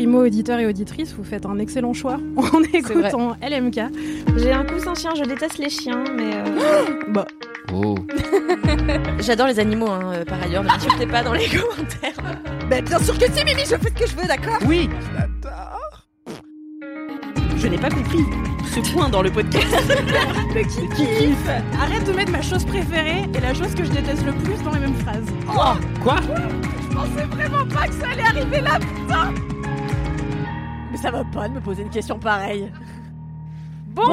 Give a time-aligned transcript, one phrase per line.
[0.00, 3.80] Primo auditeur et auditrice, vous faites un excellent choix en écoutant LMK.
[4.38, 6.36] J'ai un coussin chien, je déteste les chiens, mais.
[6.36, 7.26] euh, Bah,
[7.74, 7.94] Oh.
[9.20, 12.16] J'adore les animaux, hein, euh, par ailleurs, ne m'insultez pas dans les commentaires.
[12.70, 14.56] Bah, bien sûr que si, Mimi, je fais ce que je veux, d'accord?
[14.66, 14.88] Oui
[17.58, 18.24] Je n'ai pas compris
[18.74, 19.66] ce point dans le podcast.
[20.54, 24.24] Mais qui kiffe arrête de mettre ma chose préférée et la chose que je déteste
[24.24, 25.26] le plus dans les mêmes phrases.
[26.02, 26.16] Quoi?
[26.90, 29.34] Je pensais vraiment pas que ça allait arriver là, putain
[30.90, 32.70] Mais ça va pas de me poser une question pareille.
[33.88, 34.12] Bonjour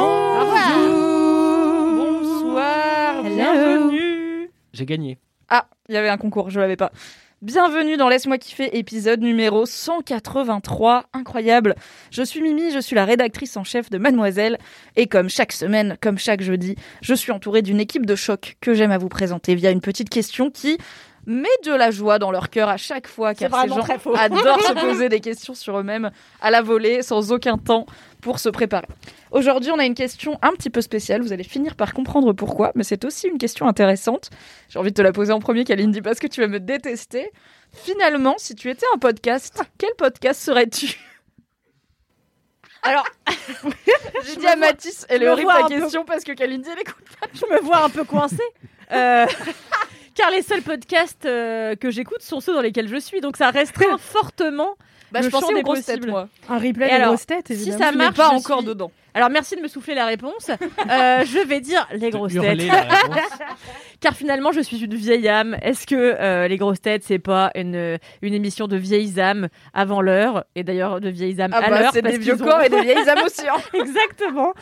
[1.95, 3.36] Bonsoir, Hello.
[3.36, 4.52] bienvenue.
[4.73, 5.17] J'ai gagné.
[5.50, 6.92] Ah, il y avait un concours, je l'avais pas.
[7.42, 11.06] Bienvenue dans Laisse-moi kiffer, épisode numéro 183.
[11.14, 11.75] Incroyable.
[12.11, 14.58] Je suis Mimi, je suis la rédactrice en chef de Mademoiselle.
[14.95, 18.73] Et comme chaque semaine, comme chaque jeudi, je suis entourée d'une équipe de choc que
[18.73, 20.78] j'aime à vous présenter via une petite question qui
[21.28, 24.16] met de la joie dans leur cœur à chaque fois, car ces gens très faux.
[24.17, 26.09] adorent se poser des questions sur eux-mêmes
[26.42, 27.86] à la volée, sans aucun temps
[28.22, 28.88] pour se préparer.
[29.31, 31.22] Aujourd'hui, on a une question un petit peu spéciale.
[31.22, 34.30] Vous allez finir par comprendre pourquoi, mais c'est aussi une question intéressante.
[34.69, 37.31] J'ai envie de te la poser en premier, Kalindi, parce que tu vas me détester.
[37.73, 40.97] Finalement, si tu étais un podcast, quel podcast serais-tu?
[42.84, 43.06] Alors,
[44.25, 45.75] J'ai dit à Mathis, elle est horrible vois peu.
[45.75, 47.28] question parce que Kalindi, elle écoute pas.
[47.34, 48.38] je me vois un peu coincée.
[48.91, 49.25] Euh,
[50.18, 53.50] car les seuls podcasts euh, que j'écoute sont ceux dans lesquels je suis, donc ça
[53.52, 54.76] restreint fortement.
[55.12, 56.09] Bah, Le je pensais champ aux des grosses têtes, possibles.
[56.09, 56.28] moi.
[56.50, 57.78] Un replay Et des alors, grosses têtes, si évidemment.
[57.80, 58.91] ça Tu n'es marche, pas je encore suis- dedans.
[59.17, 60.50] Alors merci de me souffler la réponse.
[60.50, 62.61] Euh, je vais dire les grosses têtes.
[64.00, 65.57] Car finalement, je suis une vieille âme.
[65.63, 70.01] Est-ce que euh, les grosses têtes, c'est pas une, une émission de vieilles âmes avant
[70.01, 70.45] l'heure?
[70.55, 71.91] Et d'ailleurs, de vieilles âmes Ah à bah, l'heure.
[71.94, 73.47] c'est parce des vieux ont- corps et des vieilles âmes aussi.
[73.47, 73.55] hein.
[73.73, 74.53] Exactement.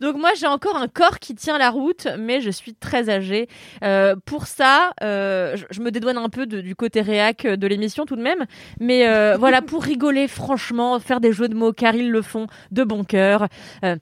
[0.00, 3.48] Donc moi, j'ai encore un corps qui tient la route, mais je suis très âgée.
[3.82, 7.66] Euh, pour ça, euh, je, je me dédouane un peu de- du côté réac de
[7.66, 8.44] l'émission tout de même.
[8.78, 12.46] Mais euh, voilà, pour rigoler franchement, faire des jeux de mots car ils le font
[12.70, 13.48] de bon cœur.
[13.84, 13.96] euh,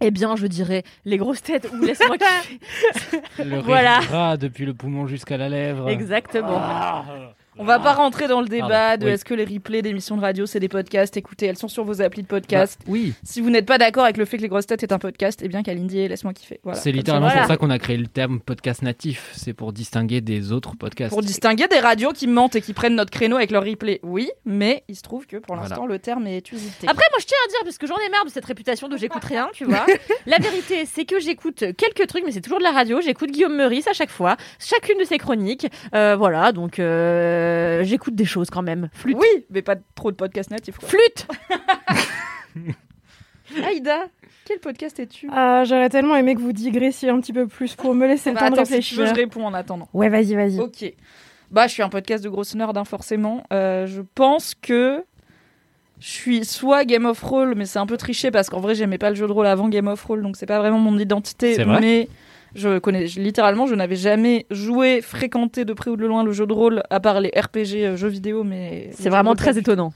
[0.00, 3.22] eh bien, je dirais les grosses têtes ou laisse-moi kiffer.
[3.44, 4.36] Le Voilà.
[4.36, 5.88] depuis le poumon jusqu'à la lèvre.
[5.88, 6.58] Exactement.
[6.60, 7.04] Ah.
[7.58, 9.14] On va pas rentrer dans le débat Pardon, de oui.
[9.14, 11.16] est-ce que les replays d'émissions de radio c'est des podcasts.
[11.16, 12.78] Écoutez, elles sont sur vos applis de podcast.
[12.80, 14.92] Bah, oui, Si vous n'êtes pas d'accord avec le fait que les grosses têtes est
[14.92, 16.60] un podcast, eh bien Kalindi, laisse-moi kiffer.
[16.62, 16.78] Voilà.
[16.78, 17.42] c'est littéralement voilà.
[17.42, 19.30] pour ça qu'on a créé le terme podcast natif.
[19.34, 21.10] C'est pour distinguer des autres podcasts.
[21.12, 24.30] Pour distinguer des radios qui mentent et qui prennent notre créneau avec leur replay, oui,
[24.44, 25.68] mais il se trouve que pour Voilà.
[25.70, 26.86] l'instant le terme est usité.
[26.88, 28.96] Après, moi, je tiens à dire, parce que j'en ai marre de cette réputation de
[28.96, 29.86] j'écoute rien, tu vois.
[30.26, 33.00] la vérité, c'est que j'écoute quelques trucs, mais c'est toujours de la radio.
[33.00, 35.66] J'écoute Guillaume Meurice à chaque fois, chacune de ses chroniques.
[35.94, 37.45] Euh, voilà, donc euh,
[37.82, 38.88] j'écoute des choses quand même.
[38.92, 39.16] Flûte.
[39.20, 40.78] oui, mais pas trop de podcasts natifs.
[40.78, 40.88] Quoi.
[40.88, 41.26] Flûte
[43.64, 44.06] Aïda,
[44.44, 45.28] quel podcast es-tu?
[45.32, 48.34] Ah, J'aurais tellement aimé que vous digressiez un petit peu plus pour me laisser le
[48.34, 49.00] Bah, temps de attends, si tu réfléchir.
[49.02, 49.88] veux, je réponds en attendant.
[49.94, 50.58] Ouais, vas-y, vas-y.
[50.58, 50.92] Ok.
[51.50, 53.44] Bah, je suis un podcast de grosse nerd, hein, forcément.
[53.52, 55.04] Euh, je pense que
[56.00, 58.98] je suis soit Game of Thrones, mais c'est un peu triché parce qu'en vrai, j'aimais
[58.98, 61.54] pas le jeu de rôle avant Game of Thrones, donc c'est pas vraiment mon identité.
[61.54, 61.80] C'est vrai?
[61.80, 62.08] mais
[62.56, 66.32] je connais, je- littéralement, je n'avais jamais joué, fréquenté de près ou de loin le
[66.32, 68.90] jeu de rôle, à part les RPG euh, jeux vidéo, mais.
[68.94, 69.92] C'est vraiment très étonnant.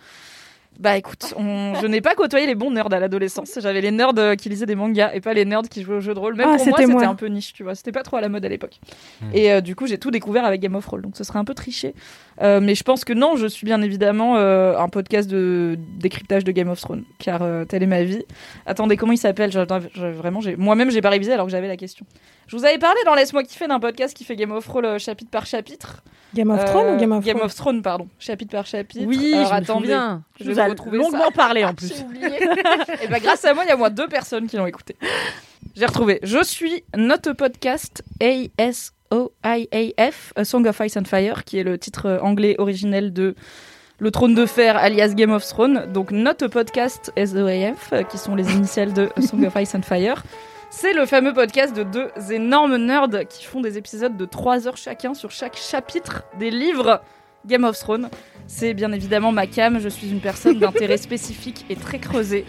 [0.78, 3.59] Bah écoute, on- je n'ai pas côtoyé les bons nerds à l'adolescence.
[3.60, 6.00] J'avais les nerds euh, qui lisaient des mangas et pas les nerds qui jouaient aux
[6.00, 6.37] jeux de rôle.
[6.37, 7.75] Même Ah, pour moi, c'était un peu niche, tu vois.
[7.75, 8.81] C'était pas trop à la mode à l'époque.
[9.21, 9.27] Hmm.
[9.34, 11.03] Et euh, du coup, j'ai tout découvert avec Game of Thrones.
[11.03, 11.94] Donc ce serait un peu triché.
[12.41, 16.43] Euh, mais je pense que non, je suis bien évidemment euh, un podcast de décryptage
[16.45, 17.05] de Game of Thrones.
[17.19, 18.23] Car euh, telle est ma vie.
[18.67, 19.51] Attendez, comment il s'appelle?
[19.51, 22.06] Vraiment, moi-même, j'ai pas révisé alors que j'avais la question.
[22.47, 24.99] Je vous avais parlé dans Laisse-moi kiffer d'un podcast qui fait Game of Thrones euh,
[24.99, 26.03] chapitre par chapitre.
[26.34, 28.09] Game of Thrones Euh, ou Game of Game Thrones of Thrones, pardon.
[28.19, 29.04] Chapitre par chapitre.
[29.07, 29.81] Oui, Alors, je attendez.
[29.87, 30.22] souviens.
[30.41, 31.31] je vous ai longuement ça.
[31.34, 31.92] parlé en plus.
[31.95, 32.27] J'ai oublié.
[33.03, 34.97] Et bah grâce à moi, il y a au moins deux personnes qui l'ont écouté.
[35.77, 36.19] J'ai retrouvé.
[36.22, 38.03] Je suis Not a Podcast
[39.10, 43.34] A-S-O-I-A-F, A Song of Ice and Fire, qui est le titre euh, anglais originel de
[43.98, 45.91] Le Trône de Fer, alias Game of Thrones.
[45.92, 49.83] Donc Not a Podcast S-O-I-F, euh, qui sont les initiales de Song of Ice and
[49.83, 50.22] Fire.
[50.71, 54.77] C'est le fameux podcast de deux énormes nerds qui font des épisodes de 3 heures
[54.77, 57.03] chacun sur chaque chapitre des livres
[57.47, 58.09] Game of Thrones.
[58.47, 62.45] C'est bien évidemment ma cam, je suis une personne d'intérêt spécifique et très creusé.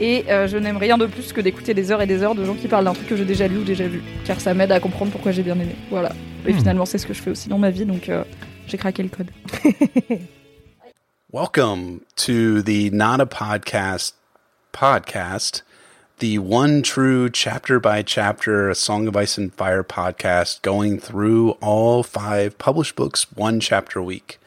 [0.00, 2.44] Et euh, je n'aime rien de plus que d'écouter des heures et des heures de
[2.44, 4.02] gens qui parlent d'un truc que j'ai déjà lu ou déjà vu.
[4.24, 5.76] Car ça m'aide à comprendre pourquoi j'ai bien aimé.
[5.90, 6.12] Voilà.
[6.46, 8.24] Et finalement, c'est ce que je fais aussi dans ma vie, donc euh,
[8.66, 9.30] j'ai craqué le code.
[11.32, 14.16] Welcome to the Not a Podcast
[14.74, 15.64] podcast,
[16.18, 21.52] the one true chapter by chapter A Song of Ice and Fire podcast going through
[21.60, 24.38] all five published books one chapter a week.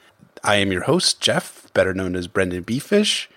[0.44, 3.28] I am your host, Jeff, better known as Brendan Beefish.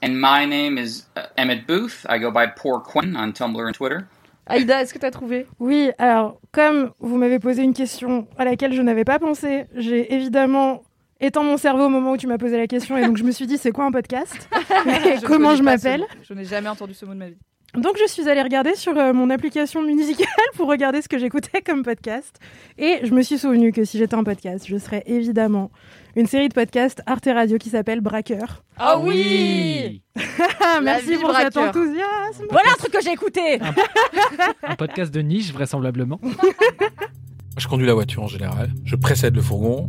[0.00, 2.06] And my name is uh, Emmett Booth.
[2.08, 4.06] I go by Poor Quinn on Tumblr and Twitter.
[4.48, 5.46] Aïda, est-ce que tu as trouvé?
[5.58, 10.14] Oui, alors, comme vous m'avez posé une question à laquelle je n'avais pas pensé, j'ai
[10.14, 10.84] évidemment
[11.20, 13.32] éteint mon cerveau au moment où tu m'as posé la question et donc je me
[13.32, 14.48] suis dit c'est quoi un podcast?
[15.04, 16.04] Et Comment je m'appelle?
[16.22, 17.36] Je n'ai jamais entendu ce mot de ma vie.
[17.74, 20.26] Donc je suis allée regarder sur euh, mon application musicale
[20.56, 22.38] pour regarder ce que j'écoutais comme podcast
[22.78, 25.70] et je me suis souvenu que si j'étais un podcast, je serais évidemment
[26.16, 28.64] une série de podcasts Arte Radio qui s'appelle Braqueur.
[28.78, 30.02] Ah oui
[30.60, 32.46] Ah, merci vie pour cet enthousiasme.
[32.50, 33.60] Voilà un truc que j'ai écouté.
[34.62, 36.20] Un podcast de niche, vraisemblablement.
[37.58, 38.72] Je conduis la voiture en général.
[38.84, 39.88] Je précède le fourgon.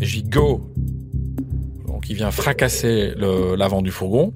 [0.00, 0.72] J'y go.
[1.86, 4.34] Donc il vient fracasser l'avant du fourgon.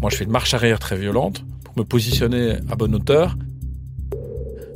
[0.00, 3.36] Moi je fais une marche arrière très violente pour me positionner à bonne hauteur.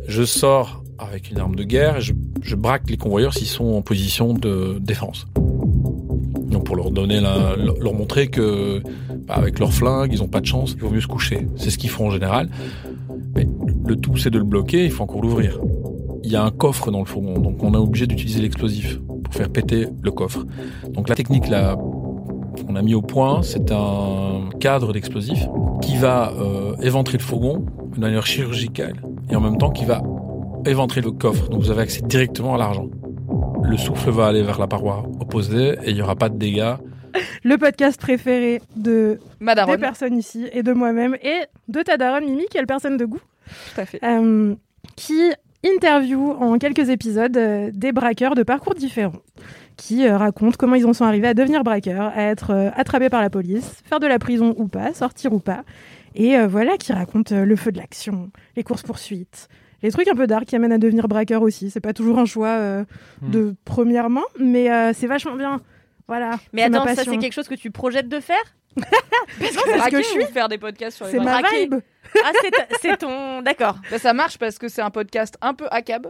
[0.09, 3.83] Je sors avec une arme de guerre et je, braque les convoyeurs s'ils sont en
[3.83, 5.27] position de défense.
[5.37, 8.83] Donc pour leur donner la- leur montrer que
[9.27, 11.47] bah, avec leur flingue, ils n'ont pas de chance, il vaut mieux se coucher.
[11.57, 12.51] C'est ce qu'ils font en général.
[13.35, 13.47] Mais
[13.87, 15.59] le tout, c'est de le bloquer, il faut encore l'ouvrir.
[16.25, 19.35] Il y a un coffre dans le fourgon, donc on est obligé d'utiliser l'explosif pour
[19.35, 20.45] faire péter le coffre.
[20.91, 21.77] Donc la technique là
[22.67, 25.47] qu'on a mis au point, c'est un cadre d'explosif
[25.81, 27.65] qui va euh, éventrer le fourgon
[27.95, 28.95] de manière chirurgicale
[29.31, 30.03] et en même temps qui va
[30.67, 31.49] éventrer le coffre.
[31.49, 32.89] Donc vous avez accès directement à l'argent.
[33.63, 36.75] Le souffle va aller vers la paroi opposée et il n'y aura pas de dégâts.
[37.45, 39.73] Le podcast préféré de Madaron.
[39.73, 43.21] des personnes ici et de moi-même et de ta daronne Mimi, quelle personne de goût,
[43.75, 44.01] Tout à fait.
[44.03, 44.55] euh,
[44.97, 45.21] qui
[45.65, 49.13] interview en quelques épisodes euh, des braqueurs de parcours différents,
[49.83, 53.09] qui euh, racontent comment ils en sont arrivés à devenir braqueurs, à être euh, attrapés
[53.11, 55.65] par la police, faire de la prison ou pas, sortir ou pas,
[56.15, 59.49] et euh, voilà, qui racontent euh, le feu de l'action, les courses-poursuites,
[59.83, 61.69] les trucs un peu dark qui amènent à devenir braqueur aussi.
[61.71, 62.85] C'est pas toujours un choix euh,
[63.23, 63.31] Hmm.
[63.31, 65.61] de première main, mais euh, c'est vachement bien.
[66.07, 66.39] Voilà.
[66.53, 68.43] Mais attends, ça c'est quelque chose que tu projettes de faire?
[68.77, 70.25] Parce Parce que que je suis.
[70.27, 71.75] faire des podcasts sur les C'est ma vibe.
[72.25, 72.31] Ah,
[72.81, 73.43] c'est ton.
[73.43, 73.79] D'accord.
[73.91, 76.07] Bah, ça marche parce que c'est un podcast un peu ACAB,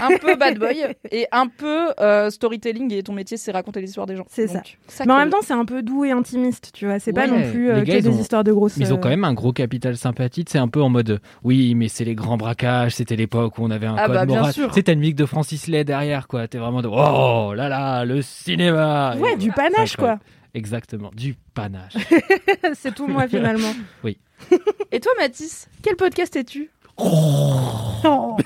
[0.00, 0.76] un peu bad boy
[1.10, 4.26] et un peu euh, storytelling et ton métier c'est raconter l'histoire des gens.
[4.28, 4.62] C'est ça.
[5.06, 6.98] Mais en même temps, c'est un peu doux et intimiste, tu vois.
[6.98, 8.76] C'est pas Ouais, non plus euh, les que des ont- histoires de grosses.
[8.76, 10.44] Mais ils ont euh, quand même un gros capital sympathie.
[10.48, 12.92] C'est un peu en mode oui, mais c'est les grands braquages.
[12.96, 14.54] C'était l'époque où on avait un Ah code bah, bien moral.
[14.84, 16.46] t'as une musique de Francis Lay derrière, quoi.
[16.48, 19.16] T'es vraiment de oh là là, le cinéma.
[19.18, 20.18] Ouais, Et du voilà, panache, quoi.
[20.54, 21.94] Exactement, du panache.
[22.74, 23.72] c'est tout moi finalement.
[24.90, 26.70] Et toi Mathis, quel podcast es-tu?
[26.98, 28.36] Oh.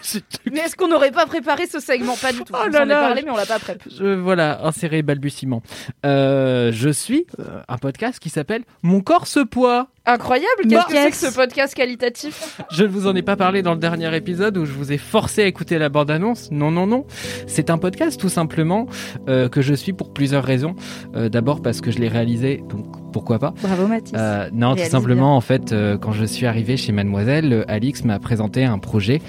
[0.50, 2.52] Mais est-ce qu'on n'aurait pas préparé ce segment Pas du tout.
[2.54, 3.00] Oh on là est là.
[3.00, 3.82] parlé mais on l'a pas prep.
[3.90, 5.62] Je, voilà, inséré balbutiement.
[6.04, 9.88] Euh, je suis euh, un podcast qui s'appelle Mon corps se poids.
[10.04, 13.36] Incroyable, Bah, qu'est-ce que c'est que ce podcast qualitatif Je ne vous en ai pas
[13.36, 16.50] parlé dans le dernier épisode où je vous ai forcé à écouter la bande-annonce.
[16.50, 17.06] Non, non, non.
[17.46, 18.86] C'est un podcast tout simplement
[19.28, 20.74] euh, que je suis pour plusieurs raisons.
[21.14, 23.54] Euh, D'abord parce que je l'ai réalisé, donc pourquoi pas.
[23.62, 24.12] Bravo Mathis.
[24.16, 28.04] Euh, non, tout simplement, en fait, euh, quand je suis arrivé chez Mademoiselle, euh, Alix
[28.04, 29.20] m'a présenté un projet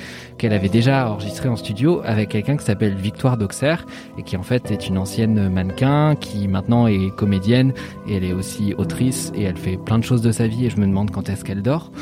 [0.43, 3.85] qu'elle avait déjà enregistré en studio avec quelqu'un qui s'appelle Victoire d'Auxerre
[4.17, 7.71] et qui en fait est une ancienne mannequin qui maintenant est comédienne
[8.09, 10.69] et elle est aussi autrice et elle fait plein de choses de sa vie et
[10.69, 11.93] je me demande quand est-ce qu'elle dort.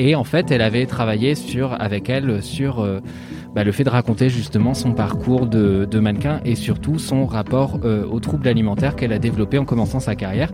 [0.00, 2.98] Et en fait, elle avait travaillé sur, avec elle sur euh,
[3.54, 8.04] bah, le fait de raconter justement son parcours de, mannequin et surtout son rapport euh,
[8.04, 10.50] aux troubles alimentaires qu'elle a développé en commençant sa carrière.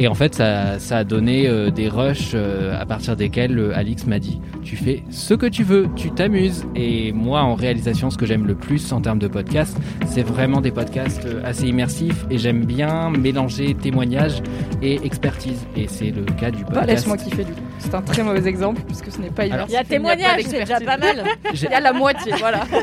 [0.00, 3.76] Et en fait, ça, ça a donné euh, des rushs euh, à partir desquels euh,
[3.76, 6.64] Alix m'a dit Tu fais ce que tu veux, tu t'amuses.
[6.76, 9.76] Et moi, en réalisation, ce que j'aime le plus en termes de podcast,
[10.06, 12.26] c'est vraiment des podcasts euh, assez immersifs.
[12.30, 14.40] Et j'aime bien mélanger témoignage
[14.82, 15.66] et expertise.
[15.76, 16.88] Et c'est le cas du Bah, podcast.
[16.90, 17.60] laisse-moi kiffer du coup.
[17.80, 20.42] C'est un très mauvais exemple puisque ce n'est pas Alors, Il y a immersif, témoignage,
[20.44, 21.24] c'est déjà pas mal.
[21.52, 22.64] Il y a la moitié, voilà.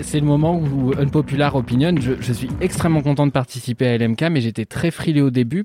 [0.00, 4.22] C'est le moment où Unpopular Opinion, je, je suis extrêmement content de participer à LMK,
[4.30, 5.64] mais j'étais très frilé au début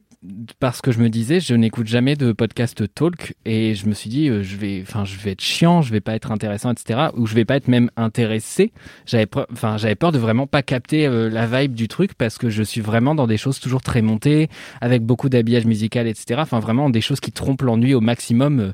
[0.60, 4.10] parce que je me disais, je n'écoute jamais de podcast talk et je me suis
[4.10, 7.08] dit, euh, je vais, enfin, je vais être chiant, je vais pas être intéressant, etc.
[7.18, 8.72] Ou je vais pas être même intéressé.
[9.06, 12.50] J'avais, enfin, j'avais peur de vraiment pas capter euh, la vibe du truc parce que
[12.50, 14.50] je suis vraiment dans des choses toujours très montées,
[14.82, 16.40] avec beaucoup d'habillage musical, etc.
[16.44, 18.60] Enfin, vraiment des choses qui trompent l'ennui au maximum.
[18.60, 18.72] euh,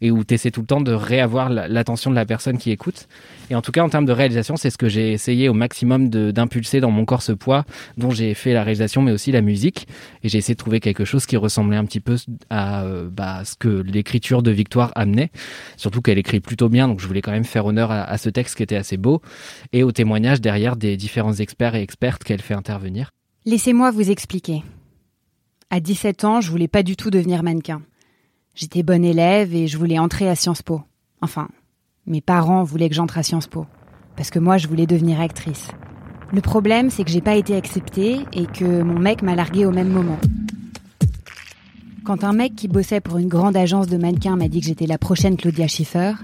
[0.00, 2.70] et où tu essaies tout le temps de réavoir la- l'attention de la personne qui
[2.70, 3.08] écoute.
[3.50, 6.08] Et en tout cas, en termes de réalisation, c'est ce que j'ai essayé au maximum
[6.10, 7.64] d'impulser dans mon corps ce poids,
[7.96, 9.88] dont j'ai fait la réalisation, mais aussi la musique.
[10.22, 12.16] Et j'ai essayé de trouver quelque chose qui ressemblait un petit peu
[12.50, 15.30] à euh, bah, ce que l'écriture de Victoire amenait.
[15.76, 18.28] Surtout qu'elle écrit plutôt bien, donc je voulais quand même faire honneur à, à ce
[18.28, 19.20] texte qui était assez beau
[19.72, 23.10] et aux témoignages derrière des différents experts et expertes qu'elle fait intervenir.
[23.44, 24.62] Laissez-moi vous expliquer.
[25.70, 27.82] À 17 ans, je voulais pas du tout devenir mannequin.
[28.54, 30.82] J'étais bonne élève et je voulais entrer à Sciences Po.
[31.20, 31.48] Enfin,
[32.06, 33.66] mes parents voulaient que j'entre à Sciences Po.
[34.16, 35.68] Parce que moi, je voulais devenir actrice.
[36.32, 39.70] Le problème, c'est que j'ai pas été acceptée et que mon mec m'a larguée au
[39.70, 40.18] même moment.
[42.08, 44.86] Quand un mec qui bossait pour une grande agence de mannequins m'a dit que j'étais
[44.86, 46.14] la prochaine Claudia Schiffer,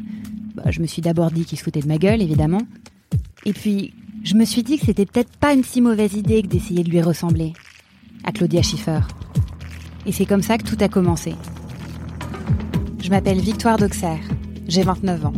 [0.55, 2.63] bah, je me suis d'abord dit qu'il se foutait de ma gueule, évidemment.
[3.45, 6.47] Et puis, je me suis dit que c'était peut-être pas une si mauvaise idée que
[6.47, 7.53] d'essayer de lui ressembler.
[8.25, 9.01] À Claudia Schiffer.
[10.07, 11.35] Et c'est comme ça que tout a commencé.
[13.03, 14.25] Je m'appelle Victoire d'Auxerre.
[14.67, 15.35] J'ai 29 ans.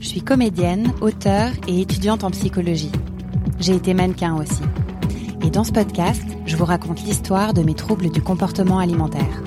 [0.00, 2.90] Je suis comédienne, auteure et étudiante en psychologie.
[3.60, 4.62] J'ai été mannequin aussi.
[5.42, 9.42] Et dans ce podcast, je vous raconte l'histoire de mes troubles du comportement alimentaire.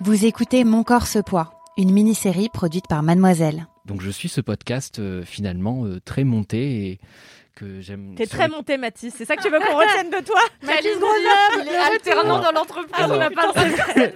[0.00, 3.66] Vous écoutez Mon corps se poids, une mini-série produite par Mademoiselle.
[3.84, 7.00] Donc je suis ce podcast euh, finalement euh, très monté et
[7.54, 8.14] que j'aime.
[8.16, 9.14] T'es très le- monté, Mathis.
[9.16, 10.86] C'est ça que tu veux qu'on retienne de toi Mathis
[11.66, 13.06] est alternant dans l'entreprise.
[13.08, 14.12] On n'a pas cette vanne.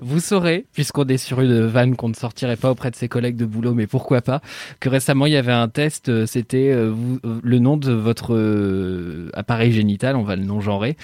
[0.00, 3.36] Vous saurez, puisqu'on est sur une vanne qu'on ne sortirait pas auprès de ses collègues
[3.36, 4.40] de boulot, mais pourquoi pas,
[4.80, 6.94] que récemment il y avait un test, euh, c'était euh,
[7.24, 10.96] euh, le nom de votre euh, appareil génital, on va le non-genrer,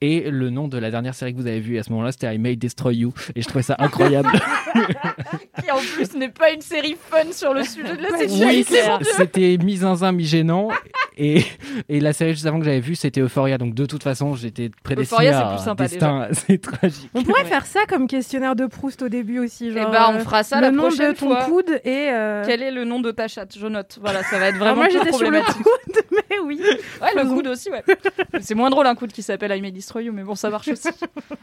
[0.00, 2.34] et le nom de la dernière série que vous avez vue à ce moment-là, c'était
[2.34, 4.30] I May Destroy You, et je trouvais ça incroyable.
[5.62, 8.80] Qui en plus n'est pas une série fun sur le sujet de la Oui, sexualité.
[9.00, 9.10] Dieu.
[9.16, 10.68] c'était mi-zinzin, mi-gênant,
[11.18, 11.44] et,
[11.88, 14.70] et la série juste avant que j'avais vue, c'était Euphoria, donc de toute façon, j'étais
[14.82, 17.10] prédestiné Euphoria, c'est à plus sympa, destin assez tragique.
[17.14, 19.72] On pourrait faire ça comme questionnaire de Proust au début aussi.
[19.72, 21.44] Genre, Eh ben, on euh, fera ça le la nom prochaine de ton fois.
[21.44, 22.08] coude et.
[22.10, 23.56] euh, Quel est le nom de ta chatte?
[23.58, 23.98] Je note.
[24.00, 26.60] Voilà, ça va être alors vraiment moi j'étais sur le coude, mais oui.
[27.02, 27.84] Ouais, le coude aussi, ouais.
[28.40, 30.68] C'est moins drôle un coude qui s'appelle I May Destroy You, mais bon, ça marche
[30.68, 30.88] aussi.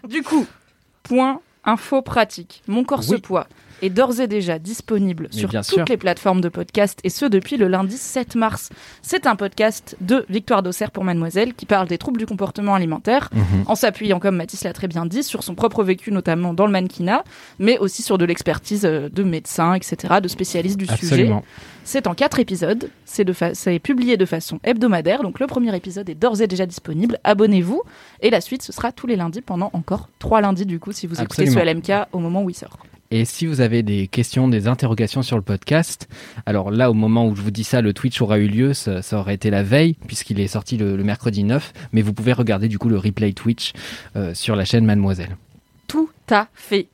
[0.08, 0.46] Du coup,
[1.04, 2.62] point info pratique.
[2.68, 3.48] Mon corps se poids
[3.86, 5.86] est d'ores et déjà disponible Mais sur toutes sûr.
[5.88, 8.70] les plateformes de podcast et ce depuis le lundi 7 mars.
[9.02, 13.30] C'est un podcast de Victoire d'Auxerre pour Mademoiselle qui parle des troubles du comportement alimentaire
[13.34, 13.64] Mhm.
[13.68, 16.72] en s'appuyant, comme Mathis l'a très bien dit, sur son propre vécu, notamment dans le
[16.72, 17.24] mannequinat,
[17.60, 21.06] mais aussi sur de l'expertise euh, de médecins, etc., de spécialistes du sujet.
[21.06, 21.44] Absolument.
[21.84, 22.90] C'est en quatre épisodes.
[23.06, 25.22] C'est fa- publié de façon hebdomadaire.
[25.22, 27.20] Donc le premier épisode est d'ores et déjà disponible.
[27.24, 27.84] Abonnez-vous.
[28.22, 31.06] Et la suite, ce sera tous les lundis pendant encore trois lundis du coup, si
[31.06, 31.72] vous écoutez ce Absolument.
[31.80, 32.78] LMK au moment où il sort.
[33.12, 36.08] Et si vous avez des questions, des interrogations sur le podcast,
[36.46, 39.02] alors là, au moment où je vous dis ça, le Twitch aura eu lieu, ça,
[39.02, 42.34] ça aurait été la veille, puisqu'il est sorti le, le mercredi 9, mais vous pouvez
[42.34, 43.74] regarder du coup le replay Twitch
[44.16, 45.38] euh, sur la chaîne Mademoiselle.
[45.88, 46.88] Tout à fait.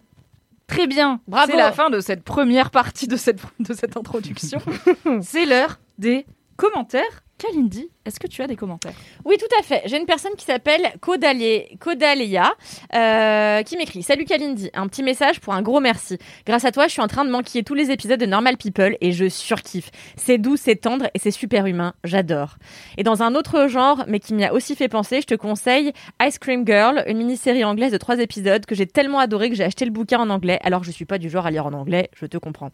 [0.68, 1.20] Très bien.
[1.28, 1.52] Bravo.
[1.52, 4.60] C'est la fin de cette première partie de cette, de cette introduction.
[5.22, 6.26] C'est l'heure des
[6.56, 7.24] commentaires.
[7.38, 8.94] Kalindi, est-ce que tu as des commentaires
[9.26, 9.82] Oui, tout à fait.
[9.86, 12.54] J'ai une personne qui s'appelle Kodalia
[12.96, 16.18] euh, qui m'écrit Salut Kalindi, un petit message pour un gros merci.
[16.46, 18.98] Grâce à toi, je suis en train de manquer tous les épisodes de Normal People
[19.02, 19.92] et je surkiffe.
[20.16, 21.94] C'est doux, c'est tendre et c'est super humain.
[22.04, 22.56] J'adore.
[22.98, 25.92] Et dans un autre genre, mais qui m'y a aussi fait penser, je te conseille
[26.26, 29.64] Ice Cream Girl, une mini-série anglaise de trois épisodes que j'ai tellement adoré que j'ai
[29.64, 30.60] acheté le bouquin en anglais.
[30.64, 32.72] Alors je suis pas du genre à lire en anglais, je te comprends.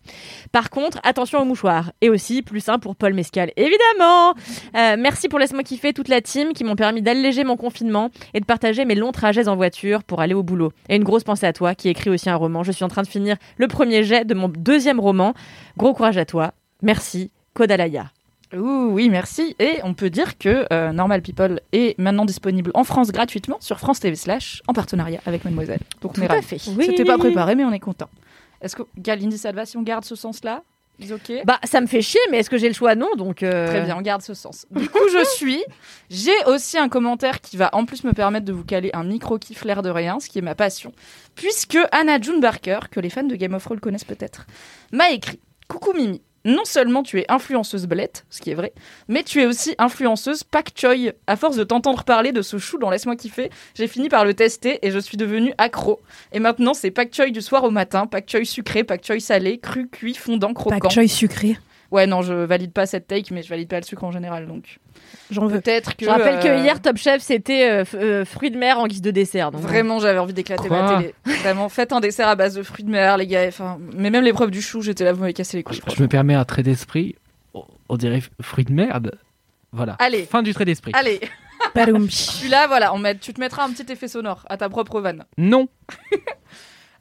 [0.51, 1.91] Par contre, attention aux mouchoirs.
[2.01, 4.33] Et aussi, plus un pour Paul Mescal, évidemment
[4.75, 8.39] Euh, Merci pour Laisse-moi kiffer toute la team qui m'ont permis d'alléger mon confinement et
[8.39, 10.71] de partager mes longs trajets en voiture pour aller au boulot.
[10.89, 12.63] Et une grosse pensée à toi qui écrit aussi un roman.
[12.63, 15.33] Je suis en train de finir le premier jet de mon deuxième roman.
[15.77, 16.53] Gros courage à toi.
[16.83, 18.11] Merci, Kodalaya.
[18.55, 19.55] Ouh, oui, merci.
[19.59, 23.79] Et on peut dire que euh, Normal People est maintenant disponible en France gratuitement sur
[23.79, 25.81] France TV Slash en partenariat avec Mademoiselle.
[26.01, 26.43] Donc on est ravis.
[26.45, 26.59] fait.
[26.59, 28.09] C'était pas préparé, mais on est content.
[28.61, 30.63] Est-ce que Galindi Salva, si on garde ce sens-là,
[31.45, 32.95] Bah, ça me fait chier, mais est-ce que j'ai le choix?
[32.95, 33.43] Non, donc.
[33.43, 34.65] euh, Très bien, on garde ce sens.
[34.71, 35.63] Du coup, je suis.
[36.09, 39.37] J'ai aussi un commentaire qui va en plus me permettre de vous caler un micro
[39.37, 40.91] kiff l'air de rien, ce qui est ma passion.
[41.35, 44.47] Puisque Anna June Barker, que les fans de Game of Thrones connaissent peut-être,
[44.91, 46.21] m'a écrit Coucou Mimi.
[46.47, 48.71] Non seulement tu es influenceuse belette, ce qui est vrai,
[49.09, 50.93] mais tu es aussi influenceuse pak choi.
[51.27, 54.33] À force de t'entendre parler de ce chou dans Laisse-moi kiffer, j'ai fini par le
[54.33, 55.99] tester et je suis devenue accro.
[56.31, 59.57] Et maintenant, c'est pak choi du soir au matin, pak choi sucré, pak choi salé,
[59.57, 60.79] cru, cuit, fondant, croquant.
[60.79, 61.57] Pak choy sucré.
[61.91, 64.45] Ouais, non, je valide pas cette take, mais je valide pas le sucre en général,
[64.47, 64.79] donc
[65.31, 65.61] J'en veux.
[65.61, 66.03] peut-être que.
[66.05, 69.01] Je rappelle que euh, hier, Top Chef, c'était euh, euh, fruits de mer en guise
[69.01, 69.51] de dessert.
[69.51, 71.13] donc- Vraiment, j'avais envie d'éclater ma télé.
[71.41, 73.45] Vraiment, faites un dessert à base de fruits de mer, les gars.
[73.47, 75.79] Enfin, mais même l'épreuve du chou, j'étais là, vous m'avez cassé les couilles.
[75.95, 77.15] Je me permets un trait d'esprit,
[77.89, 79.17] on- dirait fruit de merde.
[79.71, 79.95] Voilà.
[79.99, 80.23] Allez.
[80.25, 80.91] Fin du trait d'esprit.
[80.93, 81.21] Allez.
[81.75, 85.23] Celui-là, voilà, on met, tu te mettras un petit effet sonore à ta propre vanne.
[85.37, 85.67] Non.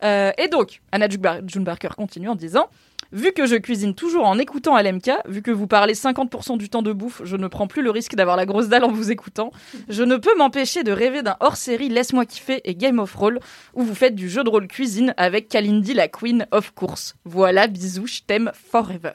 [0.05, 2.66] Euh, et donc, Anna June Barker continue en disant
[3.12, 6.82] Vu que je cuisine toujours en écoutant LMK, vu que vous parlez 50% du temps
[6.82, 9.50] de bouffe, je ne prends plus le risque d'avoir la grosse dalle en vous écoutant.
[9.88, 13.40] Je ne peux m'empêcher de rêver d'un hors-série Laisse-moi kiffer et Game of Roll
[13.75, 17.14] où vous faites du jeu de rôle cuisine avec Kalindi, la queen of course.
[17.25, 19.12] Voilà, bisous, je t'aime forever.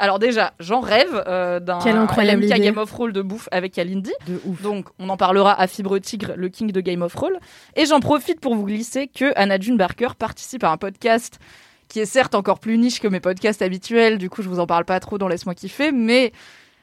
[0.00, 2.60] Alors déjà, j'en rêve euh, d'un LMK idée.
[2.60, 4.12] Game of Roll de bouffe avec Kalindi.
[4.26, 4.62] De ouf.
[4.62, 7.38] Donc, on en parlera à Fibre Tigre, le king de Game of Roll.
[7.74, 11.40] Et j'en profite pour vous glisser que Anna June Barker participe à un podcast
[11.88, 14.18] qui est certes encore plus niche que mes podcasts habituels.
[14.18, 16.32] Du coup, je vous en parle pas trop dans Laisse-moi kiffer, mais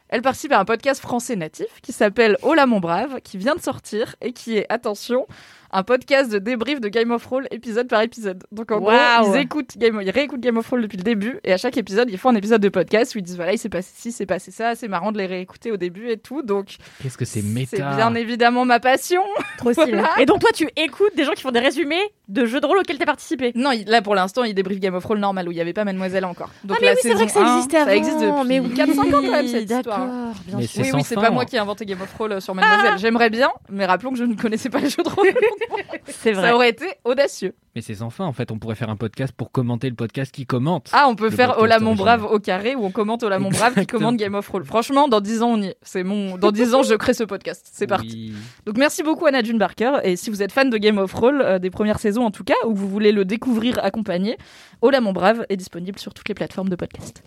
[0.09, 3.62] elle participe à un podcast français natif qui s'appelle Hola mon brave, qui vient de
[3.62, 5.27] sortir et qui est, attention,
[5.75, 8.44] un podcast de débrief de Game of Roll épisode par épisode.
[8.51, 11.51] Donc en gros, ils écoutent Game, ils réécoutent Game of Roll depuis le début et
[11.51, 13.70] à chaque épisode, ils font un épisode de podcast où ils disent voilà, il s'est
[13.70, 16.44] passé ci, c'est passé ça, c'est marrant de les réécouter au début et tout.
[16.44, 19.22] Donc Qu'est-ce que c'est c'est méta bien évidemment ma passion.
[19.58, 19.91] Trop stylé.
[19.91, 20.10] Voilà.
[20.20, 22.77] Et donc toi, tu écoutes des gens qui font des résumés de jeux de rôle
[22.77, 23.51] auxquels t'as participé.
[23.55, 25.84] Non, là pour l'instant, il débriefe Game of Thrones normal où il n'y avait pas
[25.84, 26.50] Mademoiselle encore.
[26.63, 27.86] Donc ah mais oui, c'est vrai que ça 1, existait avant.
[27.88, 30.08] Ça existe depuis mais oui, 4-5 ans quand même cette histoire.
[30.48, 30.86] Bien Mais sûr.
[30.86, 32.98] c'est Oui, oui, c'est pas moi qui ai inventé Game of Thrones euh, sur Mademoiselle.
[32.98, 35.27] J'aimerais bien, mais rappelons que je ne connaissais pas les jeux de rôle.
[36.05, 36.50] C'est vrai.
[36.50, 37.53] Ça aurait été audacieux.
[37.75, 38.51] Mais c'est sans fin, en fait.
[38.51, 40.89] On pourrait faire un podcast pour commenter le podcast qui commente.
[40.93, 43.75] Ah, on peut faire Ola mon brave au carré où on commente Ola mon brave
[43.75, 44.63] qui commande Game of Thrones.
[44.63, 45.77] Franchement, dans 10 ans, on y est.
[45.81, 46.38] C'est mon...
[46.38, 47.67] Dans 10 ans, je crée ce podcast.
[47.69, 48.34] C'est parti.
[48.65, 51.41] Donc merci beaucoup Anna June Barker et si vous êtes fan de Game of Roll
[51.41, 54.38] euh, des premières saisons en tout cas ou que vous voulez le découvrir accompagné,
[54.81, 57.24] Ola mon brave est disponible sur toutes les plateformes de podcast.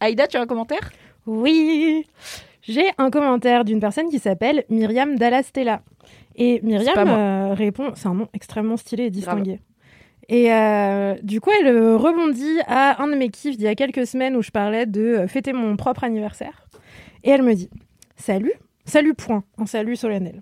[0.00, 0.90] Aïda, tu as un commentaire?
[1.26, 2.04] Oui,
[2.62, 5.82] j'ai un commentaire d'une personne qui s'appelle Myriam Dallastella.
[6.36, 9.60] Et Myriam euh, répond, c'est un nom extrêmement stylé et distingué.
[10.28, 13.74] Et euh, du coup, elle euh, rebondit à un de mes kiffs d'il y a
[13.74, 16.66] quelques semaines où je parlais de fêter mon propre anniversaire.
[17.22, 17.70] Et elle me dit
[18.16, 18.52] Salut,
[18.84, 20.40] salut point, un salut solennel.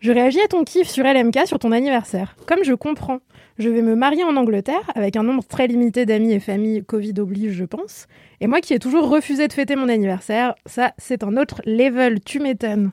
[0.00, 2.34] Je réagis à ton kiff sur LMK sur ton anniversaire.
[2.46, 3.18] Comme je comprends,
[3.58, 7.12] je vais me marier en Angleterre avec un nombre très limité d'amis et familles, Covid
[7.18, 8.06] oblige, je pense.
[8.40, 12.20] Et moi qui ai toujours refusé de fêter mon anniversaire, ça, c'est un autre level,
[12.24, 12.92] tu m'étonnes.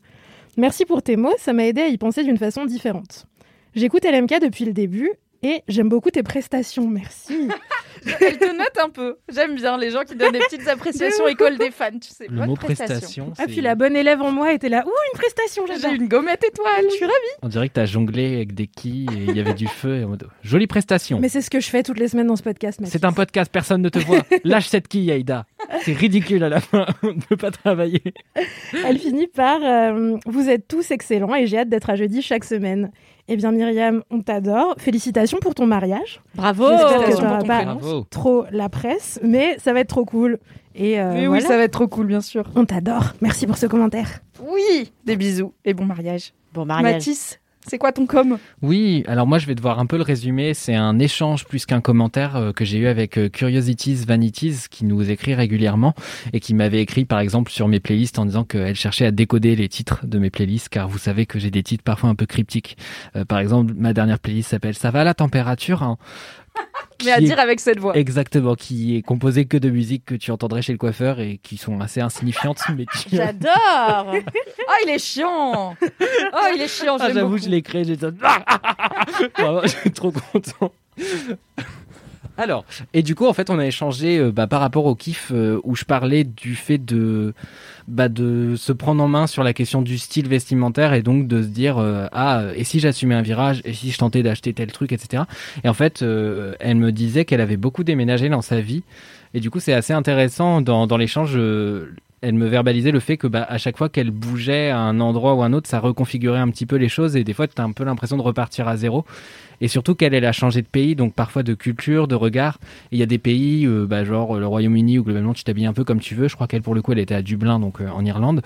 [0.59, 3.27] Merci pour tes mots, ça m'a aidé à y penser d'une façon différente.
[3.75, 5.11] J'écoute LMK depuis le début
[5.43, 7.49] et j'aime beaucoup tes prestations, merci.
[8.21, 9.17] Elle te note un peu.
[9.33, 12.27] J'aime bien les gens qui donnent des petites appréciations école des fans, tu sais.
[12.29, 13.25] Le Bonne mot prestation.
[13.25, 16.07] prestation, ah, puis la bonne élève en moi était là, ouh, une prestation, J'ai une
[16.07, 17.15] gommette étoile, je suis ravie.
[17.41, 19.97] on dirait que t'as jonglé avec des quilles et il y avait du feu.
[19.97, 21.19] Et en mode, Jolie prestation.
[21.19, 22.79] Mais c'est ce que je fais toutes les semaines dans ce podcast.
[22.85, 24.21] C'est un podcast, personne ne te voit.
[24.43, 25.45] Lâche cette quille, Aïda.
[25.81, 26.85] C'est ridicule à la fin.
[27.03, 28.01] On ne peut pas travailler.
[28.85, 32.43] Elle finit par euh, Vous êtes tous excellents et j'ai hâte d'être à jeudi chaque
[32.43, 32.91] semaine.
[33.29, 34.75] Eh bien, Myriam, on t'adore.
[34.77, 36.21] Félicitations pour ton mariage.
[36.35, 36.67] Bravo.
[36.69, 37.63] J'espère que t'auras pas.
[37.65, 38.05] Bravo.
[38.09, 40.39] trop la presse, mais ça va être trop cool.
[40.75, 41.45] Et euh, Mais oui, voilà.
[41.47, 42.45] ça va être trop cool, bien sûr.
[42.55, 43.13] On t'adore.
[43.21, 44.19] Merci pour ce commentaire.
[44.49, 46.33] Oui, des bisous et bon mariage.
[46.53, 46.93] Bon mariage.
[46.93, 48.37] Mathis, c'est quoi ton com?
[48.61, 50.53] Oui, alors moi je vais devoir un peu le résumer.
[50.53, 54.85] C'est un échange plus qu'un commentaire euh, que j'ai eu avec euh, Curiosities Vanities qui
[54.85, 55.93] nous écrit régulièrement
[56.33, 59.55] et qui m'avait écrit par exemple sur mes playlists en disant qu'elle cherchait à décoder
[59.55, 62.25] les titres de mes playlists car vous savez que j'ai des titres parfois un peu
[62.25, 62.77] cryptiques.
[63.15, 65.97] Euh, par exemple, ma dernière playlist s'appelle Ça va la température hein
[67.05, 67.95] Mais à est- dire avec cette voix.
[67.95, 71.57] Exactement, qui est composée que de musiques que tu entendrais chez le coiffeur et qui
[71.57, 72.61] sont assez insignifiantes.
[72.75, 73.15] Mais qui...
[73.15, 73.51] J'adore.
[73.53, 74.05] Ah,
[74.85, 78.05] il est chiant Oh, il est chiant, Ah, J'avoue, je l'ai créé, j'ai dit,
[79.37, 80.71] Vraiment, je suis trop content.
[82.37, 85.31] Alors, et du coup, en fait, on a échangé euh, bah, par rapport au kiff
[85.31, 87.33] euh, où je parlais du fait de,
[87.87, 91.41] bah, de se prendre en main sur la question du style vestimentaire et donc de
[91.41, 94.71] se dire euh, ah et si j'assumais un virage et si je tentais d'acheter tel
[94.71, 95.23] truc etc.
[95.63, 98.83] Et en fait, elle me disait qu'elle avait beaucoup déménagé dans sa vie
[99.33, 101.37] et du coup, c'est assez intéressant dans, dans l'échange.
[102.21, 105.35] Elle me verbalisait le fait que bah, à chaque fois qu'elle bougeait à un endroit
[105.35, 107.63] ou un autre, ça reconfigurait un petit peu les choses et des fois, tu as
[107.63, 109.05] un peu l'impression de repartir à zéro.
[109.61, 112.59] Et surtout qu'elle, elle a changé de pays, donc parfois de culture, de regard.
[112.91, 115.65] Il y a des pays, euh, bah, genre euh, le Royaume-Uni, où globalement tu t'habilles
[115.65, 116.27] un peu comme tu veux.
[116.27, 118.41] Je crois qu'elle, pour le coup, elle était à Dublin, donc euh, en Irlande.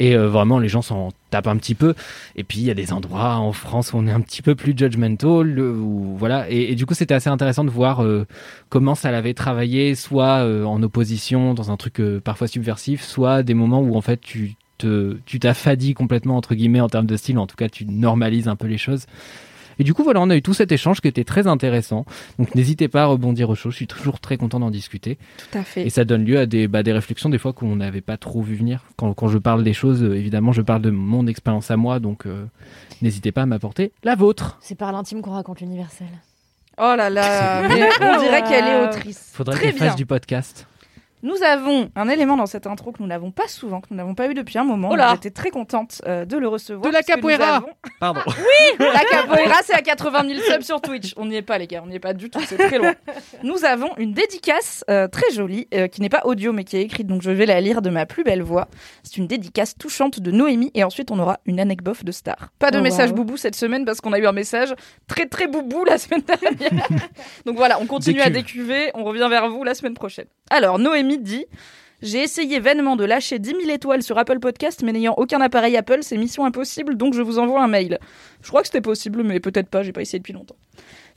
[0.00, 1.94] Et euh, vraiment, les gens s'en tapent un petit peu.
[2.36, 4.54] Et puis, il y a des endroits en France où on est un petit peu
[4.54, 5.58] plus judgmental.
[5.58, 6.48] Où, voilà.
[6.50, 8.26] Et, et du coup, c'était assez intéressant de voir euh,
[8.68, 13.42] comment ça l'avait travaillé, soit euh, en opposition, dans un truc euh, parfois subversif, soit
[13.42, 17.16] des moments où, en fait, tu te, tu t'affadis complètement, entre guillemets, en termes de
[17.16, 17.38] style.
[17.38, 19.06] En tout cas, tu normalises un peu les choses.
[19.78, 22.04] Et du coup, voilà, on a eu tout cet échange qui était très intéressant.
[22.38, 23.72] Donc, n'hésitez pas à rebondir aux choses.
[23.72, 25.18] Je suis toujours très content d'en discuter.
[25.50, 25.86] Tout à fait.
[25.86, 28.42] Et ça donne lieu à des, bah, des réflexions, des fois, qu'on n'avait pas trop
[28.42, 28.84] vu venir.
[28.96, 32.00] Quand, quand je parle des choses, euh, évidemment, je parle de mon expérience à moi.
[32.00, 32.44] Donc, euh,
[33.02, 34.58] n'hésitez pas à m'apporter la vôtre.
[34.60, 36.08] C'est par l'intime qu'on raconte l'universel.
[36.80, 39.32] Oh là là, mais on dirait qu'elle est autrice.
[39.34, 40.66] Faudrait Très qu'elle fasse du podcast.
[41.22, 44.14] Nous avons un élément dans cette intro que nous n'avons pas souvent, que nous n'avons
[44.14, 44.90] pas eu depuis un moment.
[45.14, 46.88] J'étais très contente euh, de le recevoir.
[46.88, 47.56] De la capoeira.
[47.56, 47.68] avons-
[48.00, 48.20] Pardon.
[48.78, 51.14] La capoeira, c'est à 80 000 subs sur Twitch.
[51.16, 51.80] On n'y est pas, les gars.
[51.84, 52.40] On n'y est pas du tout.
[52.46, 52.94] C'est très loin.
[53.42, 56.82] Nous avons une dédicace euh, très jolie, euh, qui n'est pas audio, mais qui est
[56.82, 57.06] écrite.
[57.06, 58.68] Donc, je vais la lire de ma plus belle voix.
[59.02, 60.70] C'est une dédicace touchante de Noémie.
[60.74, 62.50] Et ensuite, on aura une anecdote de star.
[62.58, 63.16] Pas de Oh, message wow.
[63.16, 64.74] boubou cette semaine parce qu'on a eu un message
[65.08, 66.22] très, très boubou la semaine
[66.60, 66.86] dernière.
[67.44, 68.66] Donc, voilà, on continue à Décuve.
[68.68, 68.90] décuver.
[68.94, 70.26] On revient vers vous la semaine prochaine.
[70.50, 71.46] Alors, Noémie dit.
[72.00, 75.76] J'ai essayé vainement de lâcher 10 000 étoiles sur Apple Podcast, mais n'ayant aucun appareil
[75.76, 77.98] Apple, c'est mission impossible, donc je vous envoie un mail.
[78.40, 80.56] Je crois que c'était possible, mais peut-être pas, j'ai pas essayé depuis longtemps.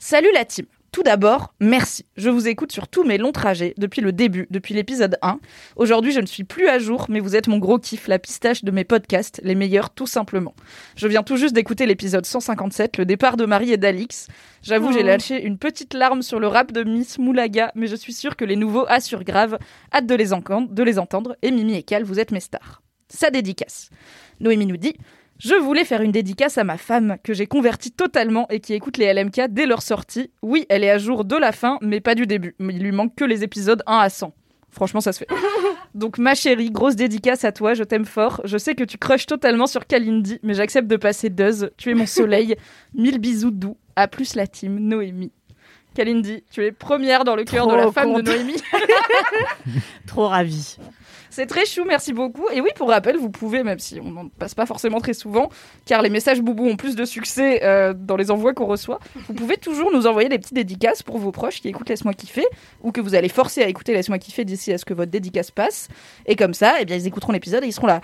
[0.00, 0.66] Salut la team.
[0.92, 2.04] Tout d'abord, merci.
[2.18, 5.40] Je vous écoute sur tous mes longs trajets, depuis le début, depuis l'épisode 1.
[5.76, 8.62] Aujourd'hui, je ne suis plus à jour, mais vous êtes mon gros kiff, la pistache
[8.62, 10.54] de mes podcasts, les meilleurs tout simplement.
[10.94, 14.26] Je viens tout juste d'écouter l'épisode 157, le départ de Marie et d'Alix.
[14.62, 14.92] J'avoue, Oh.
[14.92, 18.36] j'ai lâché une petite larme sur le rap de Miss Moulaga, mais je suis sûre
[18.36, 19.58] que les nouveaux assurent grave.
[19.94, 21.36] Hâte de les, de les entendre.
[21.40, 22.82] Et Mimi et Cal, vous êtes mes stars.
[23.08, 23.88] Sa dédicace.
[24.40, 24.94] Noémie nous dit
[25.44, 28.96] Je voulais faire une dédicace à ma femme, que j'ai convertie totalement et qui écoute
[28.96, 30.30] les LMK dès leur sortie.
[30.40, 32.54] Oui, elle est à jour de la fin, mais pas du début.
[32.60, 34.32] Mais il lui manque que les épisodes 1 à 100.
[34.70, 35.26] Franchement, ça se fait.
[35.96, 38.40] Donc, ma chérie, grosse dédicace à toi, je t'aime fort.
[38.44, 41.70] Je sais que tu crushes totalement sur Kalindi, mais j'accepte de passer Duz.
[41.76, 42.54] Tu es mon soleil.
[42.94, 43.76] Mille bisous doux.
[43.96, 45.32] À plus la team, Noémie.
[45.96, 48.22] Kalindi, tu es première dans le cœur de la femme de.
[48.22, 48.62] Noémie.
[50.06, 50.76] Trop ravi.
[51.32, 52.44] C'est très chou, merci beaucoup.
[52.52, 55.48] Et oui, pour rappel, vous pouvez, même si on n'en passe pas forcément très souvent,
[55.86, 59.32] car les messages boubou ont plus de succès euh, dans les envois qu'on reçoit, vous
[59.32, 62.44] pouvez toujours nous envoyer des petites dédicaces pour vos proches qui écoutent Laisse-moi kiffer,
[62.82, 65.50] ou que vous allez forcer à écouter Laisse-moi kiffer d'ici à ce que votre dédicace
[65.50, 65.88] passe.
[66.26, 68.02] Et comme ça, eh bien, ils écouteront l'épisode et ils seront là.